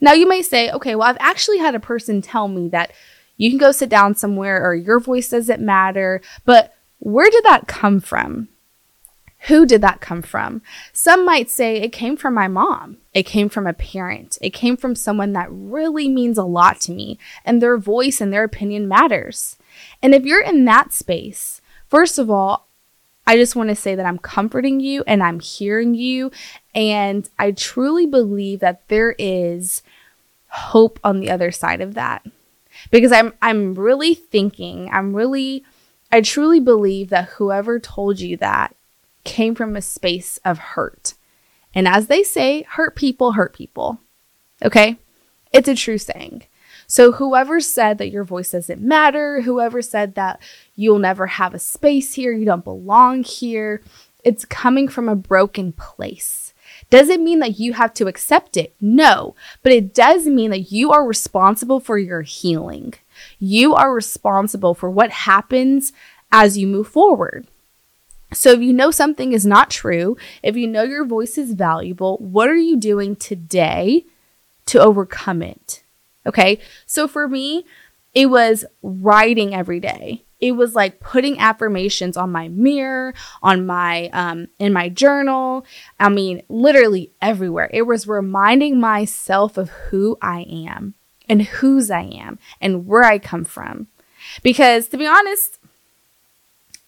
Now 0.00 0.12
you 0.12 0.28
may 0.28 0.40
say, 0.40 0.70
okay, 0.70 0.94
well, 0.94 1.08
I've 1.08 1.16
actually 1.18 1.58
had 1.58 1.74
a 1.74 1.80
person 1.80 2.22
tell 2.22 2.46
me 2.46 2.68
that 2.68 2.92
you 3.36 3.50
can 3.50 3.58
go 3.58 3.72
sit 3.72 3.88
down 3.88 4.14
somewhere 4.14 4.64
or 4.64 4.74
your 4.76 5.00
voice 5.00 5.30
doesn't 5.30 5.60
matter, 5.60 6.20
but 6.44 6.74
where 7.00 7.28
did 7.28 7.42
that 7.44 7.66
come 7.66 7.98
from? 7.98 8.48
Who 9.48 9.64
did 9.64 9.80
that 9.80 10.00
come 10.00 10.22
from? 10.22 10.60
Some 10.92 11.24
might 11.24 11.48
say 11.48 11.76
it 11.76 11.92
came 11.92 12.16
from 12.16 12.34
my 12.34 12.46
mom. 12.46 12.98
It 13.14 13.24
came 13.24 13.48
from 13.48 13.66
a 13.66 13.72
parent. 13.72 14.36
It 14.42 14.50
came 14.50 14.76
from 14.76 14.94
someone 14.94 15.32
that 15.32 15.48
really 15.50 16.08
means 16.08 16.36
a 16.36 16.44
lot 16.44 16.80
to 16.82 16.92
me, 16.92 17.18
and 17.44 17.62
their 17.62 17.78
voice 17.78 18.20
and 18.20 18.32
their 18.32 18.44
opinion 18.44 18.86
matters. 18.86 19.56
And 20.02 20.14
if 20.14 20.24
you're 20.24 20.42
in 20.42 20.66
that 20.66 20.92
space, 20.92 21.60
first 21.88 22.18
of 22.18 22.30
all, 22.30 22.66
I 23.26 23.36
just 23.36 23.54
want 23.54 23.68
to 23.68 23.76
say 23.76 23.94
that 23.94 24.06
I'm 24.06 24.18
comforting 24.18 24.80
you 24.80 25.04
and 25.06 25.22
I'm 25.22 25.40
hearing 25.40 25.94
you. 25.94 26.32
And 26.74 27.28
I 27.38 27.52
truly 27.52 28.06
believe 28.06 28.60
that 28.60 28.88
there 28.88 29.14
is 29.18 29.82
hope 30.48 30.98
on 31.04 31.20
the 31.20 31.30
other 31.30 31.52
side 31.52 31.80
of 31.80 31.94
that. 31.94 32.26
Because 32.90 33.12
I'm 33.12 33.32
I'm 33.40 33.74
really 33.74 34.14
thinking, 34.14 34.90
I'm 34.92 35.14
really 35.14 35.64
I 36.10 36.22
truly 36.22 36.60
believe 36.60 37.10
that 37.10 37.28
whoever 37.28 37.78
told 37.78 38.18
you 38.20 38.36
that 38.38 38.74
came 39.24 39.54
from 39.54 39.76
a 39.76 39.82
space 39.82 40.38
of 40.44 40.58
hurt. 40.58 41.14
And 41.74 41.86
as 41.86 42.08
they 42.08 42.22
say, 42.22 42.62
hurt 42.62 42.96
people 42.96 43.32
hurt 43.32 43.54
people. 43.54 44.00
Okay? 44.64 44.98
It's 45.52 45.68
a 45.68 45.74
true 45.74 45.98
saying. 45.98 46.44
So, 46.86 47.12
whoever 47.12 47.60
said 47.60 47.98
that 47.98 48.10
your 48.10 48.24
voice 48.24 48.50
doesn't 48.50 48.80
matter, 48.80 49.42
whoever 49.42 49.80
said 49.80 50.16
that 50.16 50.42
you'll 50.74 50.98
never 50.98 51.28
have 51.28 51.54
a 51.54 51.58
space 51.60 52.14
here, 52.14 52.32
you 52.32 52.44
don't 52.44 52.64
belong 52.64 53.22
here, 53.22 53.80
it's 54.24 54.44
coming 54.44 54.88
from 54.88 55.08
a 55.08 55.14
broken 55.14 55.72
place. 55.72 56.52
Does 56.88 57.08
it 57.08 57.20
mean 57.20 57.38
that 57.40 57.60
you 57.60 57.74
have 57.74 57.94
to 57.94 58.08
accept 58.08 58.56
it? 58.56 58.74
No, 58.80 59.34
but 59.62 59.72
it 59.72 59.94
does 59.94 60.26
mean 60.26 60.50
that 60.50 60.72
you 60.72 60.90
are 60.90 61.06
responsible 61.06 61.78
for 61.78 61.96
your 61.96 62.22
healing. 62.22 62.94
You 63.38 63.74
are 63.74 63.94
responsible 63.94 64.74
for 64.74 64.90
what 64.90 65.10
happens 65.10 65.92
as 66.32 66.58
you 66.58 66.66
move 66.66 66.88
forward. 66.88 67.46
So, 68.32 68.52
if 68.52 68.60
you 68.60 68.72
know 68.72 68.90
something 68.90 69.32
is 69.32 69.44
not 69.44 69.70
true, 69.70 70.16
if 70.42 70.56
you 70.56 70.66
know 70.66 70.82
your 70.82 71.04
voice 71.04 71.36
is 71.36 71.52
valuable, 71.52 72.16
what 72.18 72.48
are 72.48 72.56
you 72.56 72.76
doing 72.76 73.16
today 73.16 74.04
to 74.66 74.80
overcome 74.80 75.42
it? 75.42 75.82
Okay. 76.26 76.60
So, 76.86 77.08
for 77.08 77.28
me, 77.28 77.64
it 78.14 78.26
was 78.26 78.64
writing 78.82 79.54
every 79.54 79.80
day. 79.80 80.24
It 80.40 80.52
was 80.52 80.74
like 80.74 81.00
putting 81.00 81.38
affirmations 81.38 82.16
on 82.16 82.32
my 82.32 82.48
mirror, 82.48 83.14
on 83.42 83.66
my, 83.66 84.08
um, 84.12 84.48
in 84.58 84.72
my 84.72 84.88
journal. 84.88 85.66
I 85.98 86.08
mean, 86.08 86.42
literally 86.48 87.12
everywhere. 87.20 87.68
It 87.72 87.82
was 87.82 88.08
reminding 88.08 88.80
myself 88.80 89.58
of 89.58 89.68
who 89.68 90.16
I 90.22 90.46
am 90.48 90.94
and 91.28 91.42
whose 91.42 91.90
I 91.90 92.02
am 92.02 92.38
and 92.60 92.86
where 92.86 93.04
I 93.04 93.18
come 93.18 93.44
from. 93.44 93.88
Because 94.42 94.88
to 94.88 94.98
be 94.98 95.06
honest, 95.06 95.59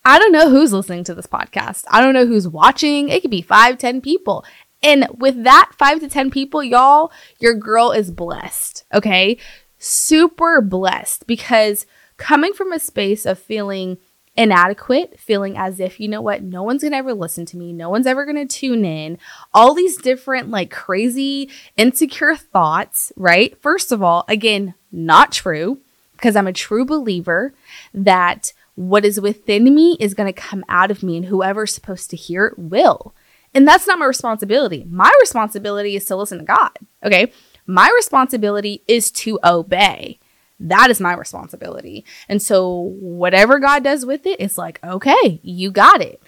I 0.04 0.18
don't 0.18 0.32
know 0.32 0.50
who's 0.50 0.73
listening 0.73 1.04
to 1.04 1.14
this 1.14 1.26
podcast. 1.26 1.85
I 1.90 2.00
don't 2.00 2.14
know 2.14 2.26
who's 2.26 2.49
watching. 2.49 3.09
It 3.09 3.23
could 3.23 3.30
be 3.30 3.42
five, 3.42 3.78
ten 3.78 4.00
people. 4.00 4.44
And 4.82 5.06
with 5.16 5.44
that 5.44 5.71
five 5.78 6.00
to 6.00 6.09
10 6.09 6.30
people, 6.30 6.62
y'all, 6.62 7.12
your 7.38 7.54
girl 7.54 7.92
is 7.92 8.11
blessed. 8.11 8.85
Okay. 8.92 9.38
Super 9.78 10.61
blessed 10.61 11.26
because 11.26 11.87
coming 12.16 12.52
from 12.52 12.73
a 12.73 12.80
space 12.80 13.25
of 13.25 13.38
feeling 13.38 13.99
inadequate, 14.35 15.21
feeling 15.21 15.56
as 15.56 15.78
if, 15.78 16.00
you 16.00 16.09
know 16.09 16.21
what, 16.21 16.42
no 16.42 16.62
one's 16.62 16.82
gonna 16.82 16.97
ever 16.97 17.12
listen 17.12 17.44
to 17.44 17.56
me, 17.56 17.73
no 17.73 17.90
one's 17.90 18.06
ever 18.06 18.25
gonna 18.25 18.47
tune 18.47 18.85
in, 18.85 19.18
all 19.52 19.75
these 19.75 19.99
different, 19.99 20.50
like, 20.50 20.71
crazy, 20.71 21.50
insecure 21.76 22.35
thoughts, 22.35 23.12
right? 23.16 23.61
First 23.61 23.92
of 23.92 24.02
all, 24.02 24.25
again, 24.28 24.75
not 24.90 25.32
true 25.32 25.78
because 26.12 26.35
I'm 26.35 26.47
a 26.47 26.52
true 26.52 26.85
believer 26.85 27.52
that 27.92 28.52
what 28.74 29.04
is 29.04 29.20
within 29.20 29.74
me 29.74 29.96
is 30.00 30.14
going 30.14 30.32
to 30.32 30.40
come 30.40 30.64
out 30.68 30.90
of 30.90 31.02
me, 31.02 31.16
and 31.16 31.26
whoever's 31.26 31.74
supposed 31.74 32.10
to 32.10 32.16
hear 32.16 32.46
it 32.46 32.58
will. 32.58 33.14
And 33.54 33.68
that's 33.68 33.86
not 33.86 33.98
my 33.98 34.06
responsibility. 34.06 34.86
My 34.88 35.12
responsibility 35.20 35.94
is 35.94 36.04
to 36.06 36.16
listen 36.16 36.38
to 36.38 36.44
God. 36.44 36.70
Okay. 37.04 37.32
My 37.66 37.92
responsibility 37.94 38.82
is 38.88 39.10
to 39.12 39.38
obey. 39.44 40.18
That 40.58 40.90
is 40.90 41.00
my 41.00 41.14
responsibility. 41.14 42.04
And 42.28 42.40
so, 42.40 42.94
whatever 43.00 43.58
God 43.58 43.84
does 43.84 44.06
with 44.06 44.26
it, 44.26 44.40
it's 44.40 44.56
like, 44.56 44.82
okay, 44.84 45.40
you 45.42 45.70
got 45.70 46.00
it. 46.00 46.22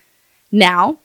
Now, 0.51 0.99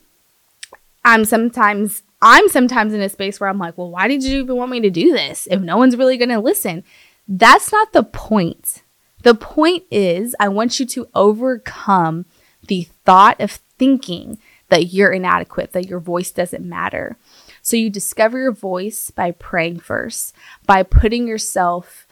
I'm 1.05 1.25
sometimes 1.25 2.03
I'm 2.22 2.50
sometimes 2.50 2.93
in 2.93 3.01
a 3.01 3.10
space 3.10 3.39
where 3.39 3.50
I'm 3.50 3.60
like, 3.60 3.77
well, 3.77 3.91
why 3.91 4.08
did 4.08 4.24
you 4.24 4.43
even 4.43 4.55
want 4.55 4.72
me 4.72 4.81
to 4.81 4.89
do 4.89 5.12
this 5.12 5.48
if 5.50 5.62
no 5.62 5.77
one's 5.77 5.96
really 5.96 6.17
going 6.17 6.29
to 6.29 6.39
listen? 6.39 6.84
That's 7.27 7.72
not 7.72 7.93
the 7.93 8.03
point. 8.03 8.84
The 9.24 9.36
point 9.36 9.84
is, 9.92 10.36
I 10.40 10.48
want 10.48 10.80
you 10.80 10.86
to 10.88 11.08
overcome 11.14 12.26
the 12.66 12.88
thought 13.06 13.40
of 13.42 13.52
thinking 13.78 14.38
that 14.70 14.94
you're 14.94 15.12
inadequate, 15.12 15.74
that 15.74 15.88
your 15.88 16.00
voice 16.00 16.32
doesn't 16.32 16.64
matter. 16.64 17.18
So 17.62 17.76
you 17.76 17.90
discover 17.90 18.40
your 18.40 18.52
voice 18.52 19.12
by 19.12 19.32
praying 19.32 19.80
first, 19.80 20.34
by 20.66 20.84
putting 20.84 21.28
yourself 21.28 22.08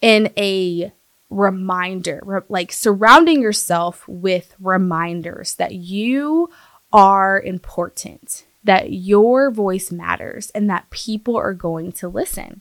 in 0.00 0.30
a 0.36 0.92
reminder, 1.30 2.44
like 2.48 2.72
surrounding 2.72 3.42
yourself 3.42 4.06
with 4.08 4.54
reminders 4.60 5.54
that 5.56 5.74
you 5.74 6.50
are 6.92 7.40
important, 7.40 8.44
that 8.64 8.92
your 8.92 9.50
voice 9.50 9.90
matters, 9.90 10.50
and 10.50 10.68
that 10.68 10.90
people 10.90 11.36
are 11.36 11.54
going 11.54 11.92
to 11.92 12.08
listen. 12.08 12.60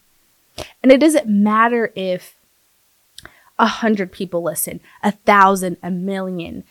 And 0.82 0.92
it 0.92 1.00
doesn't 1.00 1.28
matter 1.28 1.92
if 1.96 2.36
a 3.60 3.68
hundred 3.68 4.12
people 4.12 4.44
listen, 4.44 4.80
a 5.04 5.12
thousand, 5.12 5.78
a 5.82 5.92
million. 5.92 6.64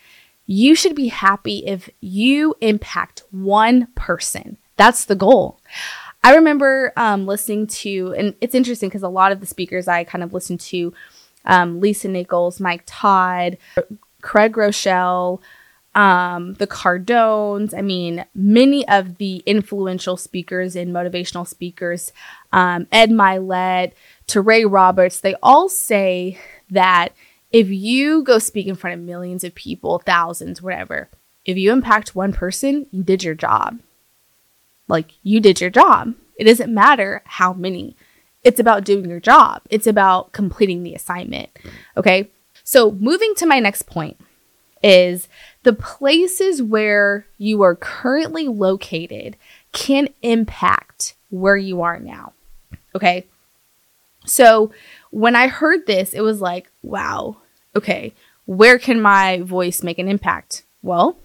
You 0.47 0.75
should 0.75 0.95
be 0.95 1.09
happy 1.09 1.67
if 1.67 1.91
you 2.01 2.55
impact 2.61 3.25
one 3.31 3.89
person. 3.95 4.59
That's 4.77 5.05
the 5.05 5.17
goal. 5.17 5.61
I 6.23 6.35
remember 6.35 6.93
um, 6.97 7.27
listening 7.27 7.67
to, 7.69 8.15
and 8.17 8.35
it's 8.41 8.55
interesting 8.55 8.89
because 8.89 9.03
a 9.03 9.09
lot 9.09 9.33
of 9.33 9.41
the 9.41 9.47
speakers 9.47 9.89
I 9.89 10.05
kind 10.05 10.23
of 10.23 10.33
listened 10.33 10.61
to, 10.61 10.93
um, 11.45 11.81
Lisa 11.81 12.09
Nichols, 12.09 12.61
Mike 12.61 12.83
Todd, 12.87 13.59
Craig 14.23 14.53
Groeschel, 14.53 15.41
um, 15.95 16.55
the 16.55 16.67
Cardones. 16.67 17.77
I 17.77 17.81
mean, 17.81 18.25
many 18.35 18.87
of 18.89 19.17
the 19.17 19.43
influential 19.47 20.17
speakers 20.17 20.77
and 20.77 20.93
motivational 20.93 21.47
speakers, 21.47 22.13
um, 22.53 22.87
Ed 22.93 23.11
Mylett, 23.11 23.93
Touré 24.29 24.71
Roberts, 24.71 25.21
they 25.21 25.35
all 25.43 25.69
say 25.69 26.39
that 26.71 27.13
if 27.51 27.69
you 27.69 28.23
go 28.23 28.39
speak 28.39 28.67
in 28.67 28.75
front 28.75 28.95
of 28.95 29.05
millions 29.05 29.45
of 29.45 29.55
people, 29.55 29.99
thousands, 29.99 30.61
whatever, 30.61 31.09
if 31.45 31.57
you 31.57 31.73
impact 31.73 32.15
one 32.15 32.33
person, 32.33 32.87
you 32.91 33.03
did 33.03 33.23
your 33.23 33.35
job. 33.35 33.79
Like 34.89 35.13
you 35.23 35.41
did 35.41 35.61
your 35.61 35.71
job. 35.71 36.15
It 36.37 36.45
doesn't 36.45 36.73
matter 36.73 37.23
how 37.25 37.53
many. 37.53 37.97
It's 38.43 38.61
about 38.61 38.85
doing 38.85 39.09
your 39.09 39.21
job. 39.21 39.63
It's 39.71 39.87
about 39.87 40.33
completing 40.33 40.83
the 40.83 40.95
assignment. 40.95 41.51
Okay. 41.97 42.31
So 42.63 42.93
moving 42.93 43.35
to 43.37 43.47
my 43.47 43.61
next 43.61 43.83
point 43.87 44.19
is 44.83 45.29
the 45.63 45.73
places 45.73 46.63
where 46.63 47.27
you 47.39 47.63
are 47.63 47.75
currently 47.75 48.49
located 48.49 49.37
can 49.73 50.09
impact 50.23 51.15
where 51.31 51.57
you 51.57 51.83
are 51.83 51.99
now. 51.99 52.33
Okay. 52.95 53.27
So 54.27 54.73
when 55.17 55.35
I 55.35 55.49
heard 55.49 55.87
this, 55.87 56.13
it 56.13 56.21
was 56.21 56.43
like, 56.43 56.71
wow, 56.83 57.39
okay, 57.75 58.13
where 58.45 58.79
can 58.79 59.01
my 59.01 59.41
voice 59.41 59.83
make 59.83 59.99
an 59.99 60.09
impact? 60.09 60.65
Well, 60.83 61.17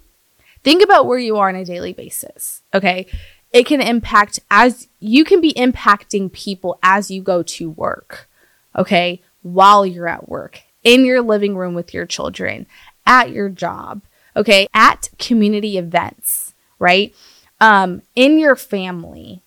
think 0.63 0.81
about 0.81 1.07
where 1.07 1.19
you 1.19 1.35
are 1.35 1.49
on 1.49 1.57
a 1.57 1.65
daily 1.65 1.91
basis. 1.91 2.61
Okay. 2.73 3.05
It 3.51 3.65
can 3.65 3.81
impact 3.81 4.39
as 4.49 4.87
you 5.01 5.25
can 5.25 5.41
be 5.41 5.51
impacting 5.55 6.31
people 6.31 6.79
as 6.81 7.11
you 7.11 7.21
go 7.21 7.43
to 7.43 7.69
work. 7.69 8.29
Okay. 8.77 9.21
While 9.41 9.85
you're 9.85 10.07
at 10.07 10.29
work, 10.29 10.61
in 10.85 11.03
your 11.03 11.21
living 11.21 11.57
room 11.57 11.73
with 11.73 11.93
your 11.93 12.05
children, 12.05 12.67
at 13.05 13.31
your 13.31 13.49
job. 13.49 14.03
Okay. 14.37 14.67
At 14.73 15.09
community 15.19 15.77
events, 15.77 16.53
right? 16.79 17.13
Um, 17.59 18.03
in 18.15 18.39
your 18.39 18.55
family, 18.55 19.43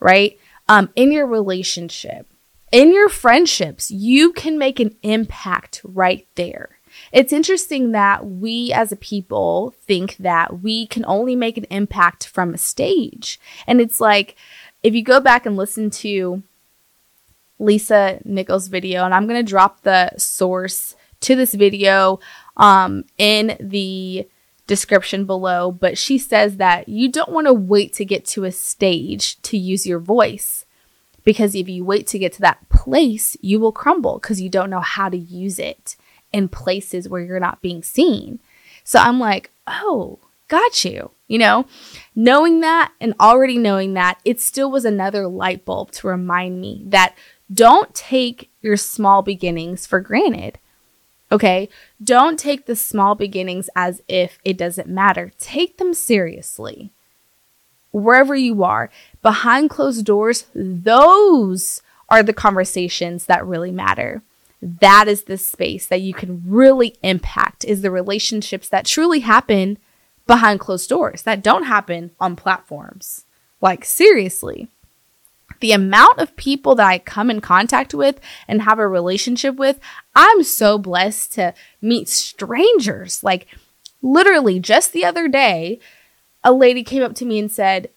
right? 0.00 0.36
Um, 0.68 0.90
in 0.96 1.12
your 1.12 1.28
relationship 1.28 2.26
in 2.74 2.92
your 2.92 3.08
friendships, 3.08 3.88
you 3.88 4.32
can 4.32 4.58
make 4.58 4.80
an 4.80 4.96
impact 5.04 5.80
right 5.84 6.26
there. 6.34 6.80
It's 7.12 7.32
interesting 7.32 7.92
that 7.92 8.26
we 8.26 8.72
as 8.72 8.90
a 8.90 8.96
people 8.96 9.76
think 9.82 10.16
that 10.16 10.60
we 10.60 10.88
can 10.88 11.04
only 11.06 11.36
make 11.36 11.56
an 11.56 11.66
impact 11.70 12.26
from 12.26 12.52
a 12.52 12.58
stage. 12.58 13.38
And 13.68 13.80
it's 13.80 14.00
like, 14.00 14.34
if 14.82 14.92
you 14.92 15.04
go 15.04 15.20
back 15.20 15.46
and 15.46 15.56
listen 15.56 15.88
to 15.90 16.42
Lisa 17.60 18.18
Nichols' 18.24 18.66
video, 18.66 19.04
and 19.04 19.14
I'm 19.14 19.28
going 19.28 19.44
to 19.44 19.48
drop 19.48 19.82
the 19.82 20.10
source 20.18 20.96
to 21.20 21.36
this 21.36 21.54
video 21.54 22.18
um, 22.56 23.04
in 23.18 23.56
the 23.60 24.28
description 24.66 25.26
below, 25.26 25.70
but 25.70 25.96
she 25.96 26.18
says 26.18 26.56
that 26.56 26.88
you 26.88 27.08
don't 27.08 27.30
want 27.30 27.46
to 27.46 27.54
wait 27.54 27.92
to 27.92 28.04
get 28.04 28.24
to 28.24 28.42
a 28.42 28.50
stage 28.50 29.40
to 29.42 29.56
use 29.56 29.86
your 29.86 30.00
voice 30.00 30.63
because 31.24 31.54
if 31.54 31.68
you 31.68 31.84
wait 31.84 32.06
to 32.08 32.18
get 32.18 32.32
to 32.34 32.40
that 32.42 32.68
place, 32.68 33.36
you 33.40 33.58
will 33.58 33.72
crumble 33.72 34.18
because 34.18 34.40
you 34.40 34.48
don't 34.48 34.70
know 34.70 34.80
how 34.80 35.08
to 35.08 35.16
use 35.16 35.58
it 35.58 35.96
in 36.32 36.48
places 36.48 37.08
where 37.08 37.22
you're 37.22 37.40
not 37.40 37.62
being 37.62 37.82
seen. 37.82 38.40
So 38.84 38.98
I'm 38.98 39.18
like, 39.18 39.50
oh, 39.66 40.18
got 40.48 40.84
you. 40.84 41.10
You 41.26 41.38
know, 41.38 41.66
knowing 42.14 42.60
that 42.60 42.92
and 43.00 43.14
already 43.18 43.56
knowing 43.56 43.94
that, 43.94 44.20
it 44.24 44.40
still 44.40 44.70
was 44.70 44.84
another 44.84 45.26
light 45.26 45.64
bulb 45.64 45.90
to 45.92 46.06
remind 46.06 46.60
me 46.60 46.82
that 46.86 47.16
don't 47.52 47.94
take 47.94 48.50
your 48.60 48.76
small 48.76 49.22
beginnings 49.22 49.86
for 49.86 50.00
granted. 50.00 50.58
Okay. 51.32 51.68
Don't 52.02 52.38
take 52.38 52.66
the 52.66 52.76
small 52.76 53.14
beginnings 53.14 53.70
as 53.74 54.02
if 54.06 54.38
it 54.44 54.58
doesn't 54.58 54.88
matter. 54.88 55.32
Take 55.38 55.78
them 55.78 55.94
seriously 55.94 56.92
wherever 57.94 58.34
you 58.34 58.62
are, 58.64 58.90
behind 59.22 59.70
closed 59.70 60.04
doors, 60.04 60.46
those 60.54 61.80
are 62.08 62.22
the 62.22 62.32
conversations 62.32 63.26
that 63.26 63.46
really 63.46 63.70
matter. 63.70 64.22
That 64.60 65.08
is 65.08 65.24
the 65.24 65.38
space 65.38 65.86
that 65.86 66.00
you 66.00 66.12
can 66.12 66.42
really 66.46 66.96
impact, 67.02 67.64
is 67.64 67.82
the 67.82 67.90
relationships 67.90 68.68
that 68.68 68.84
truly 68.84 69.20
happen 69.20 69.78
behind 70.26 70.58
closed 70.60 70.88
doors, 70.88 71.22
that 71.22 71.42
don't 71.42 71.64
happen 71.64 72.10
on 72.18 72.34
platforms. 72.34 73.26
Like, 73.60 73.84
seriously. 73.84 74.68
the 75.60 75.72
amount 75.72 76.18
of 76.18 76.36
people 76.36 76.74
that 76.74 76.86
I 76.86 76.98
come 76.98 77.30
in 77.30 77.40
contact 77.40 77.94
with 77.94 78.20
and 78.46 78.62
have 78.62 78.78
a 78.78 78.88
relationship 78.88 79.56
with, 79.56 79.80
I'm 80.14 80.42
so 80.42 80.78
blessed 80.78 81.32
to 81.34 81.54
meet 81.80 82.08
strangers. 82.08 83.22
Like, 83.24 83.46
literally, 84.02 84.60
just 84.60 84.92
the 84.92 85.04
other 85.04 85.28
day, 85.28 85.80
a 86.44 86.52
lady 86.52 86.84
came 86.84 87.02
up 87.02 87.14
to 87.16 87.24
me 87.24 87.38
and 87.38 87.50
said, 87.50 87.90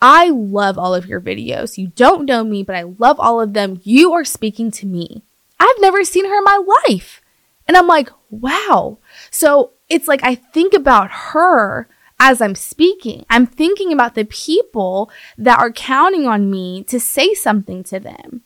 I 0.00 0.30
love 0.30 0.78
all 0.78 0.94
of 0.94 1.06
your 1.06 1.20
videos. 1.20 1.76
You 1.76 1.88
don't 1.88 2.24
know 2.24 2.44
me, 2.44 2.62
but 2.62 2.76
I 2.76 2.82
love 2.82 3.18
all 3.18 3.40
of 3.40 3.52
them. 3.52 3.80
You 3.82 4.12
are 4.12 4.24
speaking 4.24 4.70
to 4.72 4.86
me. 4.86 5.22
I've 5.58 5.80
never 5.80 6.04
seen 6.04 6.24
her 6.24 6.38
in 6.38 6.44
my 6.44 6.62
life. 6.88 7.20
And 7.66 7.76
I'm 7.76 7.88
like, 7.88 8.10
wow. 8.30 8.98
So 9.30 9.72
it's 9.88 10.06
like 10.06 10.22
I 10.22 10.36
think 10.36 10.72
about 10.72 11.10
her 11.10 11.88
as 12.20 12.40
I'm 12.40 12.54
speaking. 12.54 13.26
I'm 13.28 13.46
thinking 13.46 13.92
about 13.92 14.14
the 14.14 14.24
people 14.24 15.10
that 15.36 15.58
are 15.58 15.72
counting 15.72 16.26
on 16.26 16.50
me 16.50 16.84
to 16.84 17.00
say 17.00 17.34
something 17.34 17.82
to 17.84 18.00
them. 18.00 18.42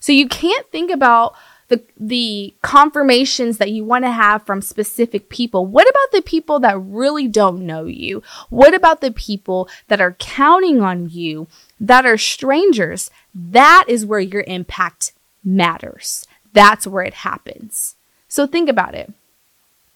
So 0.00 0.12
you 0.12 0.28
can't 0.28 0.70
think 0.70 0.90
about 0.90 1.34
the 1.68 1.82
the 1.98 2.54
confirmations 2.62 3.58
that 3.58 3.70
you 3.70 3.84
want 3.84 4.04
to 4.04 4.10
have 4.10 4.44
from 4.44 4.62
specific 4.62 5.28
people. 5.28 5.66
What 5.66 5.88
about 5.88 6.12
the 6.12 6.22
people 6.22 6.60
that 6.60 6.78
really 6.78 7.28
don't 7.28 7.66
know 7.66 7.84
you? 7.84 8.22
What 8.50 8.74
about 8.74 9.00
the 9.00 9.12
people 9.12 9.68
that 9.88 10.00
are 10.00 10.12
counting 10.18 10.80
on 10.80 11.08
you 11.08 11.48
that 11.80 12.06
are 12.06 12.18
strangers? 12.18 13.10
That 13.34 13.84
is 13.88 14.06
where 14.06 14.20
your 14.20 14.44
impact 14.46 15.12
matters. 15.44 16.26
That's 16.52 16.86
where 16.86 17.04
it 17.04 17.14
happens. 17.14 17.96
So 18.28 18.46
think 18.46 18.68
about 18.68 18.94
it. 18.94 19.12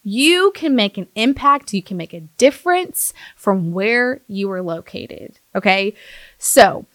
You 0.03 0.53
can 0.55 0.75
make 0.75 0.97
an 0.97 1.09
impact, 1.15 1.75
you 1.75 1.83
can 1.83 1.97
make 1.97 2.15
a 2.15 2.21
difference 2.39 3.12
from 3.37 3.73
where 3.73 4.21
you 4.29 4.50
are 4.50 4.62
located. 4.62 5.39
Okay. 5.55 5.95
So, 6.39 6.87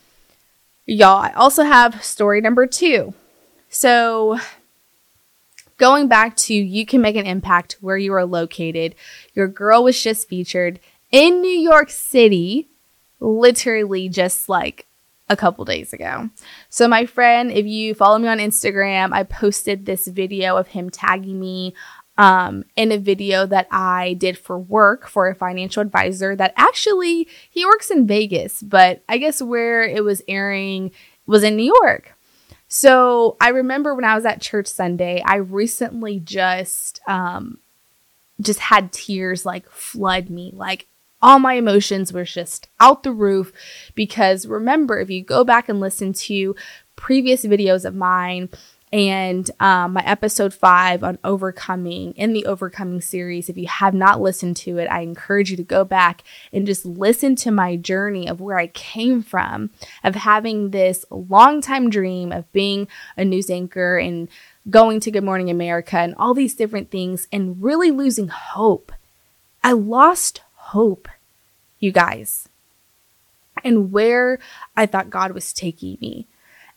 y'all, 0.88 1.22
I 1.22 1.32
also 1.34 1.64
have 1.64 2.04
story 2.04 2.42
number 2.42 2.66
two. 2.66 3.14
So, 3.70 4.40
going 5.78 6.08
back 6.08 6.36
to 6.38 6.54
you 6.54 6.86
can 6.86 7.02
make 7.02 7.16
an 7.16 7.26
impact 7.26 7.78
where 7.82 7.98
you 7.98 8.14
are 8.14 8.26
located, 8.26 8.96
your 9.34 9.48
girl 9.48 9.84
was 9.84 10.02
just 10.02 10.28
featured 10.28 10.80
in 11.12 11.42
New 11.42 11.48
York 11.48 11.90
City, 11.90 12.70
literally 13.20 14.10
just 14.10 14.50
like 14.50 14.86
a 15.30 15.36
couple 15.36 15.66
days 15.66 15.94
ago. 15.94 16.30
So, 16.70 16.88
my 16.88 17.06
friend, 17.06 17.52
if 17.52 17.66
you 17.66 17.94
follow 17.94 18.20
me 18.20 18.28
on 18.28 18.38
Instagram, 18.38 19.12
I 19.12 19.24
posted 19.24 19.86
this 19.86 20.08
video 20.08 20.58
of 20.58 20.68
him 20.68 20.90
tagging 20.90 21.40
me 21.40 21.74
um, 22.18 22.64
in 22.76 22.92
a 22.92 22.98
video 22.98 23.46
that 23.46 23.68
I 23.72 24.14
did 24.14 24.38
for 24.38 24.58
work 24.58 25.08
for 25.08 25.28
a 25.28 25.36
financial 25.36 25.82
advisor 25.82 26.36
that 26.36 26.54
actually 26.56 27.28
he 27.50 27.66
works 27.66 27.90
in 27.90 28.08
Vegas, 28.08 28.62
but 28.62 29.04
I 29.10 29.18
guess 29.18 29.42
where 29.42 29.84
it 29.84 30.04
was 30.04 30.22
airing 30.28 30.92
was 31.26 31.44
in 31.44 31.56
New 31.56 31.74
York. 31.82 32.15
So 32.78 33.38
I 33.40 33.52
remember 33.52 33.96
when 33.96 34.04
I 34.04 34.16
was 34.16 34.26
at 34.26 34.42
church 34.42 34.68
Sunday, 34.68 35.24
I 35.26 35.36
recently 35.36 36.20
just 36.20 37.00
um, 37.08 37.60
just 38.42 38.60
had 38.60 38.92
tears 38.92 39.46
like 39.46 39.70
flood 39.70 40.30
me, 40.30 40.52
like 40.54 40.86
all 41.22 41.40
my 41.40 41.54
emotions 41.54 42.12
were 42.12 42.26
just 42.26 42.68
out 42.82 43.04
the 43.04 43.14
roof 43.14 43.54
because 43.96 44.46
remember 44.46 45.00
if 45.00 45.10
you 45.10 45.24
go 45.24 45.46
back 45.46 45.70
and 45.70 45.80
listen 45.80 46.12
to 46.12 46.54
previous 46.98 47.46
videos 47.46 47.86
of 47.86 47.96
mine 47.96 48.50
and 48.94 49.50
um, 49.60 49.94
my 49.94 50.06
episode 50.06 50.54
five 50.54 51.04
on 51.04 51.18
overcoming 51.24 52.14
in 52.14 52.34
the 52.34 52.46
overcoming 52.46 53.02
series. 53.02 53.50
If 53.50 53.58
you 53.58 53.68
have 53.68 53.94
not 53.94 54.22
listened 54.22 54.58
to 54.58 54.78
it, 54.78 54.86
I 54.86 55.02
encourage 55.02 55.52
you 55.52 55.58
to 55.58 55.64
go 55.64 55.84
back 55.84 56.24
and 56.54 56.66
just 56.66 56.86
listen 56.86 57.36
to 57.38 57.52
my 57.52 57.76
journey 57.76 58.28
of 58.28 58.40
where 58.40 58.58
I 58.58 58.68
came 58.68 59.22
from, 59.22 59.72
of 60.04 60.16
having 60.16 60.70
this 60.70 61.04
long 61.10 61.62
time 61.62 61.90
dream 61.90 62.32
of 62.32 62.52
being 62.54 62.88
a 63.18 63.26
news 63.26 63.50
anchor 63.50 63.98
and 63.98 64.30
going 64.70 65.00
to 65.02 65.12
Good 65.12 65.24
Morning 65.24 65.50
America 65.50 65.98
and 65.98 66.16
all 66.18 66.34
these 66.34 66.56
different 66.56 66.90
things 66.90 67.28
and 67.32 67.62
really 67.62 67.92
losing 67.92 68.30
hope. 68.30 68.92
I 69.64 69.72
lost 69.74 70.42
hope, 70.56 71.08
you 71.80 71.92
guys, 71.92 72.48
and 73.64 73.92
where 73.92 74.40
I 74.78 74.86
thought 74.86 75.10
God 75.10 75.32
was 75.32 75.54
taking 75.54 75.98
me. 76.00 76.28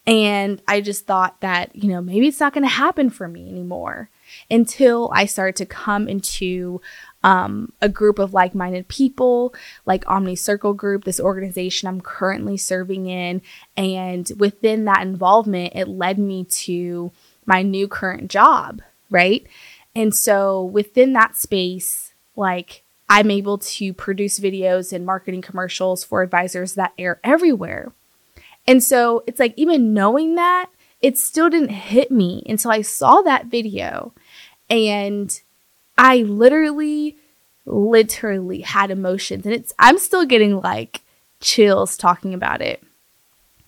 And 0.09 0.63
I 0.67 0.81
just 0.81 1.07
thought 1.07 1.43
that, 1.43 1.77
you 1.77 1.91
know, 1.91 2.01
maybe 2.01 2.29
it's 2.29 2.41
not 2.41 2.55
going 2.55 2.65
to 2.65 2.69
happen 2.69 3.11
for 3.11 3.29
me 3.29 3.47
anymore 3.47 4.09
until 4.51 5.11
I 5.13 5.27
started 5.27 5.57
to 5.57 5.67
come 5.67 6.09
into 6.09 6.81
um, 7.23 7.75
a 7.83 7.91
group 7.91 8.19
of 8.19 8.33
like 8.33 8.55
minded 8.55 8.89
people, 8.89 9.55
like 9.85 10.09
Omni 10.09 10.35
Circle 10.35 10.73
Group, 10.73 11.05
this 11.05 11.21
organization 11.21 11.89
I'm 11.89 12.01
currently 12.01 12.57
serving 12.57 13.07
in. 13.07 13.43
And 13.77 14.33
within 14.39 14.87
that 14.87 15.03
involvement, 15.03 15.75
it 15.77 15.89
led 15.89 16.19
me 16.19 16.45
to 16.45 17.13
my 17.45 17.61
new 17.61 17.87
current 17.87 18.31
job, 18.31 18.81
right? 19.11 19.47
And 19.95 20.15
so 20.15 20.65
within 20.65 21.13
that 21.13 21.37
space, 21.37 22.15
like 22.35 22.83
I'm 23.11 23.31
able 23.31 23.59
to 23.59 23.93
produce 23.93 24.41
videos 24.41 24.91
and 24.91 25.05
marketing 25.05 25.43
commercials 25.43 26.03
for 26.03 26.23
advisors 26.23 26.75
that 26.75 26.95
air 26.97 27.21
everywhere. 27.23 27.93
And 28.69 28.85
so 28.85 29.25
it's 29.27 29.41
like, 29.41 29.55
even 29.57 29.95
knowing 29.95 30.35
that, 30.35 30.67
it 31.01 31.17
still 31.17 31.49
didn't 31.49 31.71
hit 31.71 32.11
me 32.11 32.43
until 32.47 32.71
I 32.71 32.83
saw 32.83 33.23
that 33.23 33.47
video. 33.47 34.13
And 34.69 35.41
I 35.97 36.19
literally, 36.19 37.17
literally 37.65 38.61
had 38.61 38.91
emotions. 38.91 39.47
And 39.47 39.55
it's, 39.55 39.73
I'm 39.79 39.97
still 39.97 40.27
getting 40.27 40.61
like 40.61 41.01
chills 41.41 41.97
talking 41.97 42.35
about 42.35 42.61
it 42.61 42.83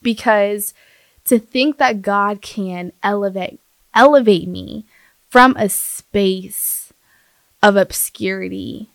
because 0.02 0.74
to 1.24 1.38
think 1.38 1.78
that 1.78 2.02
God 2.02 2.42
can 2.42 2.92
elevate, 3.02 3.58
elevate 3.94 4.48
me 4.48 4.84
from 5.30 5.56
a 5.56 5.70
space 5.70 6.92
of 7.62 7.74
obscurity, 7.74 8.90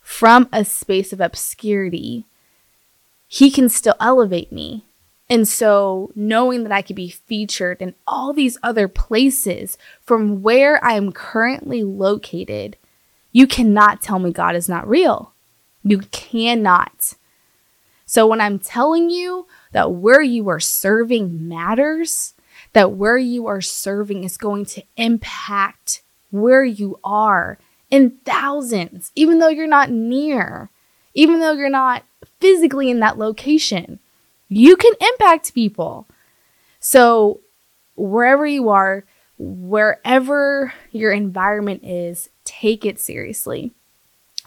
from 0.00 0.48
a 0.52 0.64
space 0.64 1.12
of 1.12 1.20
obscurity 1.20 2.26
he 3.32 3.48
can 3.48 3.68
still 3.68 3.94
elevate 4.00 4.50
me. 4.50 4.84
And 5.28 5.46
so, 5.46 6.10
knowing 6.16 6.64
that 6.64 6.72
I 6.72 6.82
could 6.82 6.96
be 6.96 7.10
featured 7.10 7.80
in 7.80 7.94
all 8.04 8.32
these 8.32 8.58
other 8.60 8.88
places 8.88 9.78
from 10.02 10.42
where 10.42 10.84
I 10.84 10.94
am 10.94 11.12
currently 11.12 11.84
located, 11.84 12.76
you 13.30 13.46
cannot 13.46 14.02
tell 14.02 14.18
me 14.18 14.32
God 14.32 14.56
is 14.56 14.68
not 14.68 14.88
real. 14.88 15.32
You 15.84 16.00
cannot. 16.10 17.14
So, 18.04 18.26
when 18.26 18.40
I'm 18.40 18.58
telling 18.58 19.10
you 19.10 19.46
that 19.70 19.92
where 19.92 20.22
you 20.22 20.48
are 20.48 20.58
serving 20.58 21.48
matters, 21.48 22.34
that 22.72 22.94
where 22.94 23.16
you 23.16 23.46
are 23.46 23.60
serving 23.60 24.24
is 24.24 24.36
going 24.36 24.64
to 24.64 24.82
impact 24.96 26.02
where 26.32 26.64
you 26.64 26.98
are 27.04 27.58
in 27.90 28.10
thousands, 28.24 29.12
even 29.14 29.38
though 29.38 29.48
you're 29.48 29.68
not 29.68 29.88
near, 29.88 30.68
even 31.14 31.38
though 31.38 31.52
you're 31.52 31.70
not 31.70 32.02
physically 32.40 32.90
in 32.90 33.00
that 33.00 33.18
location. 33.18 33.98
You 34.48 34.76
can 34.76 34.92
impact 35.00 35.54
people. 35.54 36.06
So, 36.80 37.40
wherever 37.94 38.46
you 38.46 38.70
are, 38.70 39.04
wherever 39.38 40.72
your 40.90 41.12
environment 41.12 41.84
is, 41.84 42.30
take 42.44 42.84
it 42.84 42.98
seriously. 42.98 43.72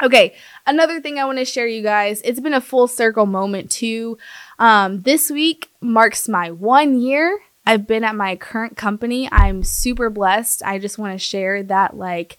Okay, 0.01 0.36
another 0.65 0.99
thing 0.99 1.19
I 1.19 1.25
want 1.25 1.38
to 1.38 1.45
share, 1.45 1.67
you 1.67 1.83
guys, 1.83 2.21
it's 2.23 2.39
been 2.39 2.53
a 2.53 2.62
full 2.62 2.88
circle 2.88 3.27
moment 3.27 3.69
too. 3.69 4.17
Um, 4.57 5.03
this 5.03 5.29
week 5.29 5.69
marks 5.81 6.27
my 6.27 6.49
one 6.51 6.99
year. 6.99 7.39
I've 7.65 7.88
been 7.88 8.03
at 8.03 8.15
my 8.15 8.36
current 8.36 8.75
company. 8.75 9.29
I'm 9.31 9.63
super 9.63 10.09
blessed. 10.09 10.63
I 10.65 10.79
just 10.79 10.97
want 10.97 11.13
to 11.13 11.19
share 11.19 11.63
that, 11.63 11.95
like, 11.95 12.38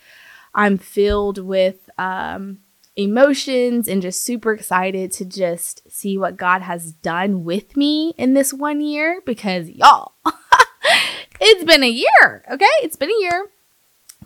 I'm 0.55 0.79
filled 0.79 1.39
with 1.39 1.89
um, 1.97 2.59
emotions 2.97 3.89
and 3.89 4.03
just 4.03 4.23
super 4.23 4.53
excited 4.53 5.11
to 5.13 5.25
just 5.25 5.91
see 5.91 6.17
what 6.17 6.37
God 6.37 6.63
has 6.63 6.93
done 6.93 7.45
with 7.45 7.77
me 7.77 8.15
in 8.17 8.35
this 8.35 8.53
one 8.53 8.81
year 8.81 9.21
because 9.27 9.69
y'all, 9.69 10.13
it's 11.41 11.65
been 11.65 11.83
a 11.83 11.89
year, 11.89 12.45
okay? 12.51 12.67
It's 12.83 12.97
been 12.97 13.11
a 13.11 13.21
year, 13.21 13.49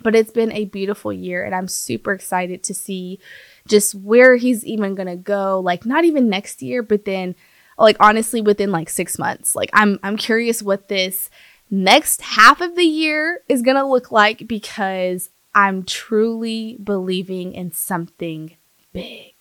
but 0.01 0.15
it's 0.15 0.31
been 0.31 0.51
a 0.51 0.65
beautiful 0.65 1.11
year 1.11 1.43
and 1.43 1.55
I'm 1.55 1.67
super 1.67 2.13
excited 2.13 2.63
to 2.63 2.73
see 2.73 3.19
just 3.67 3.95
where 3.95 4.35
he's 4.35 4.63
even 4.65 4.95
going 4.95 5.07
to 5.07 5.15
go 5.15 5.59
like 5.59 5.85
not 5.85 6.05
even 6.05 6.29
next 6.29 6.61
year, 6.61 6.83
but 6.83 7.05
then 7.05 7.35
like 7.77 7.97
honestly 7.99 8.41
within 8.41 8.71
like 8.71 8.89
6 8.89 9.17
months. 9.17 9.55
Like 9.55 9.71
I'm 9.73 9.99
I'm 10.03 10.17
curious 10.17 10.61
what 10.61 10.89
this 10.89 11.29
next 11.71 12.21
half 12.21 12.61
of 12.61 12.75
the 12.75 12.83
year 12.83 13.41
is 13.47 13.61
going 13.61 13.77
to 13.77 13.85
look 13.85 14.11
like 14.11 14.47
because 14.47 15.29
I'm 15.55 15.83
truly 15.83 16.77
believing 16.83 17.53
in 17.53 17.71
something 17.71 18.55
big. 18.93 19.33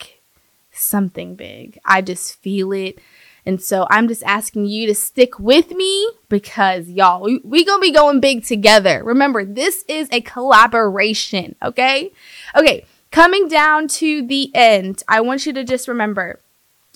Something 0.71 1.35
big. 1.35 1.79
I 1.85 2.03
just 2.03 2.41
feel 2.41 2.73
it. 2.73 2.99
And 3.47 3.63
so 3.63 3.87
I'm 3.91 4.09
just 4.09 4.23
asking 4.25 4.67
you 4.67 4.87
to 4.89 4.95
stick 4.95 5.39
with 5.39 5.71
me 5.71 6.11
because 6.29 6.89
y'all, 6.89 7.23
we, 7.23 7.41
we 7.43 7.65
gonna 7.65 7.81
be 7.81 7.93
going 7.93 8.21
big 8.21 8.45
together. 8.45 9.03
Remember, 9.03 9.45
this 9.45 9.85
is 9.89 10.09
a 10.13 10.21
collaboration, 10.21 11.57
okay? 11.63 12.13
Okay, 12.55 12.85
coming 13.11 13.49
down 13.49 13.89
to 13.89 14.27
the 14.27 14.55
end, 14.55 15.03
I 15.09 15.23
want 15.23 15.47
you 15.47 15.53
to 15.55 15.65
just 15.65 15.89
remember 15.89 16.41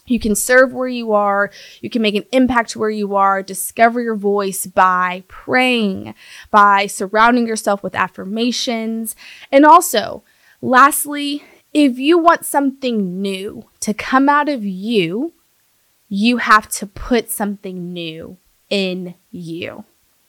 You 0.06 0.18
can 0.18 0.34
serve 0.34 0.72
where 0.72 0.88
you 0.88 1.12
are. 1.12 1.50
You 1.80 1.88
can 1.88 2.02
make 2.02 2.16
an 2.16 2.24
impact 2.32 2.74
where 2.76 2.90
you 2.90 3.14
are. 3.14 3.42
Discover 3.42 4.02
your 4.02 4.16
voice 4.16 4.66
by 4.66 5.22
praying, 5.28 6.14
by 6.50 6.86
surrounding 6.86 7.46
yourself 7.46 7.82
with 7.82 7.94
affirmations. 7.94 9.14
And 9.52 9.64
also, 9.64 10.24
lastly, 10.60 11.44
if 11.72 11.98
you 11.98 12.18
want 12.18 12.44
something 12.44 13.20
new 13.20 13.64
to 13.80 13.94
come 13.94 14.28
out 14.28 14.48
of 14.48 14.64
you, 14.64 15.32
you 16.08 16.38
have 16.38 16.68
to 16.68 16.86
put 16.86 17.30
something 17.30 17.92
new 17.92 18.36
in 18.68 19.14
you. 19.30 19.84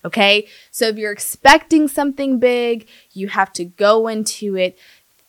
Okay. 0.06 0.47
So 0.71 0.88
if 0.88 0.97
you're 0.97 1.12
expecting 1.12 1.88
something 1.88 2.39
big, 2.39 2.88
you 3.12 3.29
have 3.29 3.53
to 3.53 3.65
go 3.65 4.08
into 4.08 4.56
it 4.56 4.77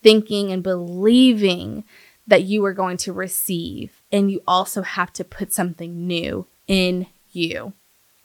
thinking 0.02 0.52
and 0.52 0.62
believing 0.62 1.84
that 2.26 2.42
you 2.42 2.64
are 2.64 2.72
going 2.72 2.96
to 2.98 3.12
receive. 3.12 4.02
And 4.10 4.30
you 4.30 4.42
also 4.46 4.82
have 4.82 5.12
to 5.14 5.24
put 5.24 5.52
something 5.52 6.06
new 6.06 6.46
in 6.66 7.06
you. 7.32 7.72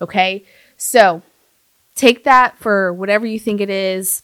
Okay. 0.02 0.45
So 0.78 1.21
take 1.95 2.23
that 2.23 2.58
for 2.58 2.93
whatever 2.93 3.25
you 3.25 3.39
think 3.39 3.62
it 3.62 3.69
is. 3.69 4.23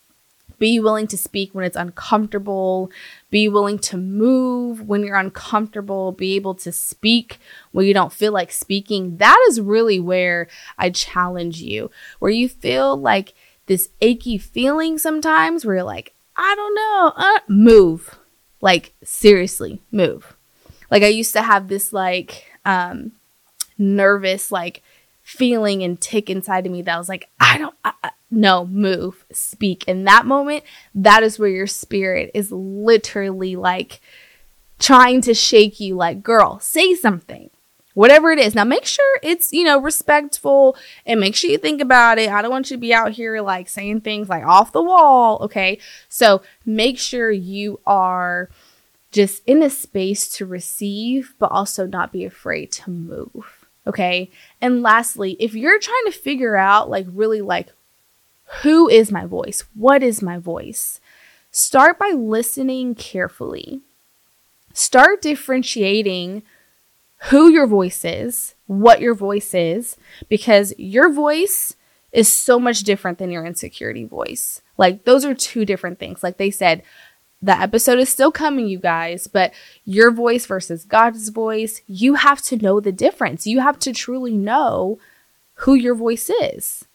Be 0.57 0.79
willing 0.79 1.07
to 1.07 1.17
speak 1.17 1.53
when 1.53 1.65
it's 1.65 1.75
uncomfortable. 1.75 2.89
Be 3.29 3.49
willing 3.49 3.77
to 3.79 3.97
move 3.97 4.87
when 4.87 5.03
you're 5.03 5.17
uncomfortable. 5.17 6.13
Be 6.13 6.35
able 6.35 6.55
to 6.55 6.71
speak 6.71 7.39
when 7.71 7.85
you 7.85 7.93
don't 7.93 8.13
feel 8.13 8.31
like 8.31 8.51
speaking. 8.51 9.17
That 9.17 9.37
is 9.49 9.59
really 9.59 9.99
where 9.99 10.47
I 10.77 10.91
challenge 10.91 11.61
you, 11.61 11.91
where 12.19 12.31
you 12.31 12.47
feel 12.47 12.95
like 12.95 13.33
this 13.65 13.89
achy 14.01 14.37
feeling 14.37 14.97
sometimes 14.97 15.65
where 15.65 15.75
you're 15.75 15.83
like, 15.83 16.13
I 16.37 16.55
don't 16.55 16.75
know, 16.75 17.13
uh, 17.15 17.39
move. 17.47 18.17
Like, 18.61 18.93
seriously, 19.03 19.81
move. 19.91 20.35
Like, 20.89 21.03
I 21.03 21.07
used 21.07 21.33
to 21.33 21.41
have 21.41 21.67
this, 21.67 21.91
like, 21.91 22.45
um, 22.63 23.11
nervous, 23.77 24.51
like, 24.51 24.81
feeling 25.25 25.81
and 25.81 25.99
tick 25.99 26.29
inside 26.29 26.67
of 26.67 26.71
me 26.71 26.83
that 26.83 26.99
was 26.99 27.09
like, 27.09 27.29
I 27.39 27.57
don't, 27.57 27.73
I, 27.83 27.93
I, 28.03 28.11
no, 28.29 28.67
move, 28.67 29.25
speak. 29.31 29.83
In 29.87 30.03
that 30.03 30.27
moment, 30.27 30.63
that 30.93 31.23
is 31.23 31.39
where 31.39 31.49
your 31.49 31.65
spirit 31.65 32.29
is 32.35 32.51
literally 32.51 33.55
like 33.55 34.01
trying 34.77 35.21
to 35.21 35.33
shake 35.33 35.79
you, 35.79 35.95
like, 35.95 36.21
girl, 36.21 36.59
say 36.59 36.93
something. 36.93 37.49
Whatever 37.95 38.31
it 38.31 38.39
is. 38.39 38.53
Now 38.53 38.65
make 38.65 38.85
sure 38.85 39.19
it's, 39.23 39.51
you 39.51 39.63
know, 39.63 39.79
respectful 39.79 40.77
and 41.07 41.19
make 41.19 41.33
sure 41.33 41.49
you 41.49 41.57
think 41.57 41.81
about 41.81 42.19
it. 42.19 42.29
I 42.29 42.41
don't 42.41 42.51
want 42.51 42.69
you 42.69 42.77
to 42.77 42.81
be 42.81 42.93
out 42.93 43.13
here 43.13 43.41
like 43.41 43.67
saying 43.67 44.01
things 44.01 44.29
like 44.29 44.45
off 44.45 44.73
the 44.73 44.83
wall. 44.83 45.39
Okay. 45.43 45.79
So 46.07 46.43
make 46.65 46.99
sure 46.99 47.31
you 47.31 47.79
are 47.87 48.49
just 49.11 49.41
in 49.47 49.63
a 49.63 49.69
space 49.69 50.27
to 50.37 50.45
receive, 50.45 51.33
but 51.39 51.51
also 51.51 51.87
not 51.87 52.11
be 52.11 52.25
afraid 52.25 52.71
to 52.73 52.91
move. 52.91 53.54
Okay. 53.87 54.31
And 54.61 54.81
lastly, 54.81 55.37
if 55.39 55.53
you're 55.53 55.79
trying 55.79 56.05
to 56.05 56.11
figure 56.11 56.55
out, 56.55 56.89
like, 56.89 57.05
really, 57.09 57.41
like, 57.41 57.69
who 58.61 58.89
is 58.89 59.11
my 59.11 59.25
voice? 59.25 59.63
What 59.73 60.03
is 60.03 60.21
my 60.21 60.37
voice? 60.37 60.99
Start 61.51 61.97
by 61.97 62.09
listening 62.09 62.95
carefully. 62.95 63.81
Start 64.73 65.21
differentiating 65.21 66.43
who 67.29 67.49
your 67.49 67.65
voice 67.65 68.03
is, 68.03 68.55
what 68.67 69.01
your 69.01 69.13
voice 69.15 69.53
is, 69.53 69.97
because 70.27 70.73
your 70.77 71.11
voice 71.11 71.75
is 72.11 72.31
so 72.31 72.59
much 72.59 72.81
different 72.81 73.17
than 73.17 73.31
your 73.31 73.45
insecurity 73.45 74.03
voice. 74.03 74.61
Like, 74.77 75.05
those 75.05 75.25
are 75.25 75.33
two 75.33 75.65
different 75.65 75.97
things. 75.99 76.23
Like 76.23 76.37
they 76.37 76.51
said, 76.51 76.83
the 77.45 77.57
episode 77.57 77.99
is 77.99 78.09
still 78.09 78.31
coming, 78.31 78.67
you 78.67 78.79
guys, 78.79 79.27
but 79.27 79.53
your 79.85 80.09
voice 80.09 80.47
versus 80.47 80.83
God's 80.83 81.29
voice, 81.29 81.81
you 81.85 82.15
have 82.15 82.41
to 82.43 82.57
know 82.57 82.79
the 82.79 82.91
difference. 82.91 83.45
You 83.45 83.59
have 83.59 83.77
to 83.79 83.93
truly 83.93 84.33
know 84.33 84.97
who 85.59 85.75
your 85.75 85.93
voice 85.93 86.31
is. 86.41 86.85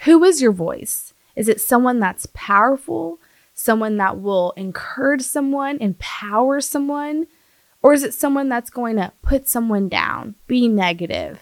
Who 0.00 0.24
is 0.24 0.42
your 0.42 0.50
voice? 0.50 1.14
Is 1.36 1.48
it 1.48 1.60
someone 1.60 2.00
that's 2.00 2.26
powerful, 2.34 3.20
someone 3.54 3.96
that 3.98 4.20
will 4.20 4.50
encourage 4.56 5.22
someone, 5.22 5.78
empower 5.78 6.60
someone? 6.60 7.28
Or 7.80 7.92
is 7.92 8.02
it 8.02 8.12
someone 8.12 8.48
that's 8.48 8.70
going 8.70 8.96
to 8.96 9.12
put 9.22 9.48
someone 9.48 9.88
down, 9.88 10.34
be 10.48 10.66
negative, 10.66 11.38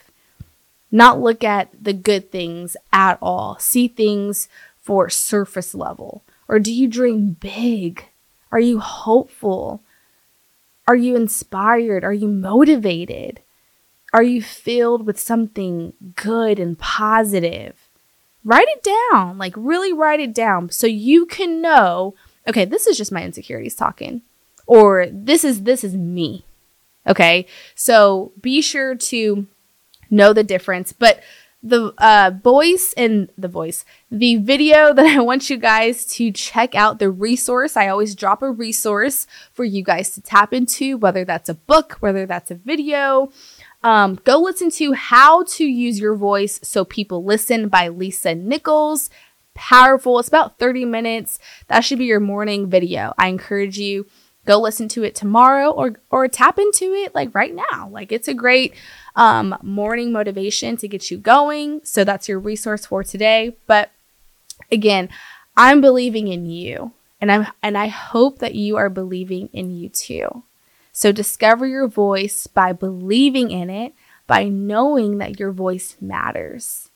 not 0.90 1.18
look 1.18 1.42
at 1.42 1.70
the 1.82 1.94
good 1.94 2.30
things 2.30 2.76
at 2.92 3.16
all, 3.22 3.58
see 3.58 3.88
things 3.88 4.50
for 4.82 5.08
surface 5.08 5.74
level? 5.74 6.24
Or 6.46 6.58
do 6.58 6.70
you 6.70 6.88
dream 6.88 7.38
big? 7.40 8.04
Are 8.50 8.60
you 8.60 8.80
hopeful? 8.80 9.82
Are 10.86 10.96
you 10.96 11.16
inspired? 11.16 12.04
Are 12.04 12.12
you 12.12 12.28
motivated? 12.28 13.40
Are 14.12 14.22
you 14.22 14.42
filled 14.42 15.06
with 15.06 15.18
something 15.18 15.92
good 16.16 16.58
and 16.58 16.78
positive? 16.78 17.88
Write 18.44 18.68
it 18.68 18.88
down, 19.12 19.36
like 19.36 19.52
really 19.56 19.92
write 19.92 20.20
it 20.20 20.34
down 20.34 20.70
so 20.70 20.86
you 20.86 21.26
can 21.26 21.60
know, 21.60 22.14
okay, 22.48 22.64
this 22.64 22.86
is 22.86 22.96
just 22.96 23.12
my 23.12 23.22
insecurities 23.22 23.74
talking 23.74 24.22
or 24.66 25.06
this 25.10 25.44
is 25.44 25.64
this 25.64 25.84
is 25.84 25.94
me. 25.94 26.44
Okay? 27.06 27.46
So 27.74 28.32
be 28.40 28.62
sure 28.62 28.94
to 28.94 29.46
know 30.10 30.32
the 30.32 30.44
difference, 30.44 30.92
but 30.92 31.20
the 31.62 31.92
uh, 31.98 32.30
voice 32.42 32.94
and 32.96 33.30
the 33.36 33.48
voice, 33.48 33.84
the 34.10 34.36
video 34.36 34.92
that 34.94 35.06
I 35.06 35.20
want 35.20 35.50
you 35.50 35.56
guys 35.56 36.06
to 36.16 36.30
check 36.30 36.74
out, 36.74 36.98
the 36.98 37.10
resource. 37.10 37.76
I 37.76 37.88
always 37.88 38.14
drop 38.14 38.42
a 38.42 38.50
resource 38.50 39.26
for 39.52 39.64
you 39.64 39.82
guys 39.82 40.10
to 40.10 40.20
tap 40.20 40.52
into, 40.52 40.96
whether 40.96 41.24
that's 41.24 41.48
a 41.48 41.54
book, 41.54 41.96
whether 42.00 42.26
that's 42.26 42.50
a 42.50 42.54
video. 42.54 43.30
Um, 43.82 44.18
go 44.24 44.38
listen 44.38 44.70
to 44.72 44.92
How 44.92 45.44
to 45.44 45.64
Use 45.64 46.00
Your 46.00 46.16
Voice 46.16 46.58
So 46.62 46.84
People 46.84 47.24
Listen 47.24 47.68
by 47.68 47.88
Lisa 47.88 48.34
Nichols. 48.34 49.08
Powerful. 49.54 50.18
It's 50.18 50.28
about 50.28 50.58
30 50.58 50.84
minutes. 50.84 51.38
That 51.68 51.80
should 51.80 51.98
be 51.98 52.04
your 52.04 52.20
morning 52.20 52.68
video. 52.68 53.14
I 53.18 53.28
encourage 53.28 53.78
you 53.78 54.06
go 54.46 54.58
listen 54.58 54.88
to 54.88 55.04
it 55.04 55.14
tomorrow 55.14 55.70
or 55.70 56.00
or 56.10 56.26
tap 56.28 56.58
into 56.58 56.92
it 56.92 57.14
like 57.14 57.34
right 57.34 57.54
now. 57.54 57.88
Like 57.90 58.12
it's 58.12 58.28
a 58.28 58.34
great 58.34 58.74
um, 59.16 59.56
morning 59.62 60.12
motivation 60.12 60.76
to 60.78 60.88
get 60.88 61.10
you 61.10 61.18
going. 61.18 61.80
So 61.84 62.04
that's 62.04 62.28
your 62.28 62.38
resource 62.38 62.86
for 62.86 63.04
today. 63.04 63.56
But 63.66 63.90
again, 64.72 65.08
I'm 65.56 65.80
believing 65.80 66.28
in 66.28 66.46
you 66.46 66.92
and 67.20 67.30
I'm 67.30 67.46
and 67.62 67.76
I 67.76 67.88
hope 67.88 68.38
that 68.38 68.54
you 68.54 68.76
are 68.76 68.88
believing 68.88 69.48
in 69.52 69.70
you 69.70 69.88
too. 69.88 70.44
So 70.92 71.12
discover 71.12 71.66
your 71.66 71.86
voice 71.86 72.46
by 72.46 72.72
believing 72.72 73.50
in 73.50 73.70
it, 73.70 73.94
by 74.26 74.44
knowing 74.44 75.18
that 75.18 75.38
your 75.38 75.52
voice 75.52 75.96
matters. 76.00 76.90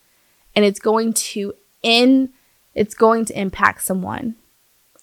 And 0.54 0.64
it's 0.64 0.80
going 0.80 1.12
to 1.12 1.54
in 1.82 2.30
it's 2.74 2.94
going 2.94 3.24
to 3.26 3.38
impact 3.38 3.82
someone. 3.82 4.36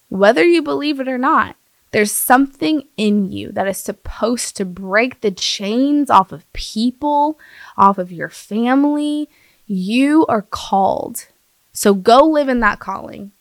Whether 0.08 0.44
you 0.44 0.62
believe 0.62 0.98
it 0.98 1.08
or 1.08 1.18
not, 1.18 1.56
there's 1.92 2.12
something 2.12 2.84
in 2.96 3.30
you 3.30 3.50
that 3.52 3.66
is 3.66 3.78
supposed 3.78 4.56
to 4.56 4.64
break 4.64 5.20
the 5.20 5.30
chains 5.30 6.08
off 6.08 6.32
of 6.32 6.50
people, 6.52 7.38
off 7.76 7.98
of 7.98 8.12
your 8.12 8.28
family. 8.28 9.28
You 9.66 10.24
are 10.26 10.42
called. 10.42 11.26
So 11.72 11.94
go 11.94 12.24
live 12.24 12.48
in 12.48 12.60
that 12.60 12.78
calling. 12.78 13.32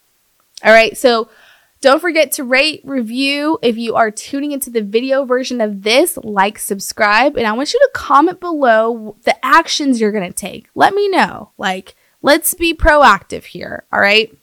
All 0.63 0.71
right. 0.71 0.97
So 0.97 1.29
don't 1.81 2.01
forget 2.01 2.31
to 2.33 2.43
rate, 2.43 2.81
review. 2.83 3.57
If 3.62 3.77
you 3.77 3.95
are 3.95 4.12
tuning 4.12 4.51
into 4.51 4.69
the 4.69 4.81
video 4.81 5.23
version 5.25 5.62
of 5.62 5.83
this, 5.83 6.17
like, 6.17 6.59
subscribe. 6.59 7.38
And 7.38 7.47
I 7.47 7.53
want 7.53 7.73
you 7.73 7.79
to 7.79 7.91
comment 7.93 8.39
below 8.39 9.15
the 9.23 9.45
actions 9.45 10.01
you're 10.01 10.12
going 10.12 10.29
to 10.29 10.35
take. 10.35 10.67
Let 10.75 10.93
me 10.93 11.07
know. 11.07 11.51
Like, 11.57 11.95
let's 12.21 12.53
be 12.53 12.73
proactive 12.73 13.45
here. 13.45 13.85
All 13.93 14.01
right. 14.01 14.35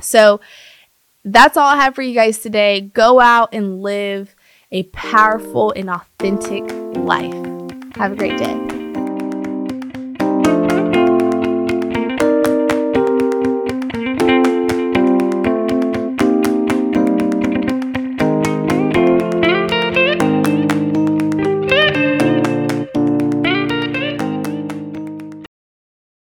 So, 0.00 0.40
that's 1.24 1.56
all 1.56 1.66
I 1.66 1.76
have 1.76 1.94
for 1.94 2.02
you 2.02 2.14
guys 2.14 2.38
today. 2.38 2.80
Go 2.80 3.20
out 3.20 3.50
and 3.52 3.82
live 3.82 4.34
a 4.70 4.84
powerful 4.84 5.72
and 5.76 5.90
authentic 5.90 6.64
life. 6.96 7.32
Have 7.96 8.12
a 8.12 8.16
great 8.16 8.38
day. 8.38 8.81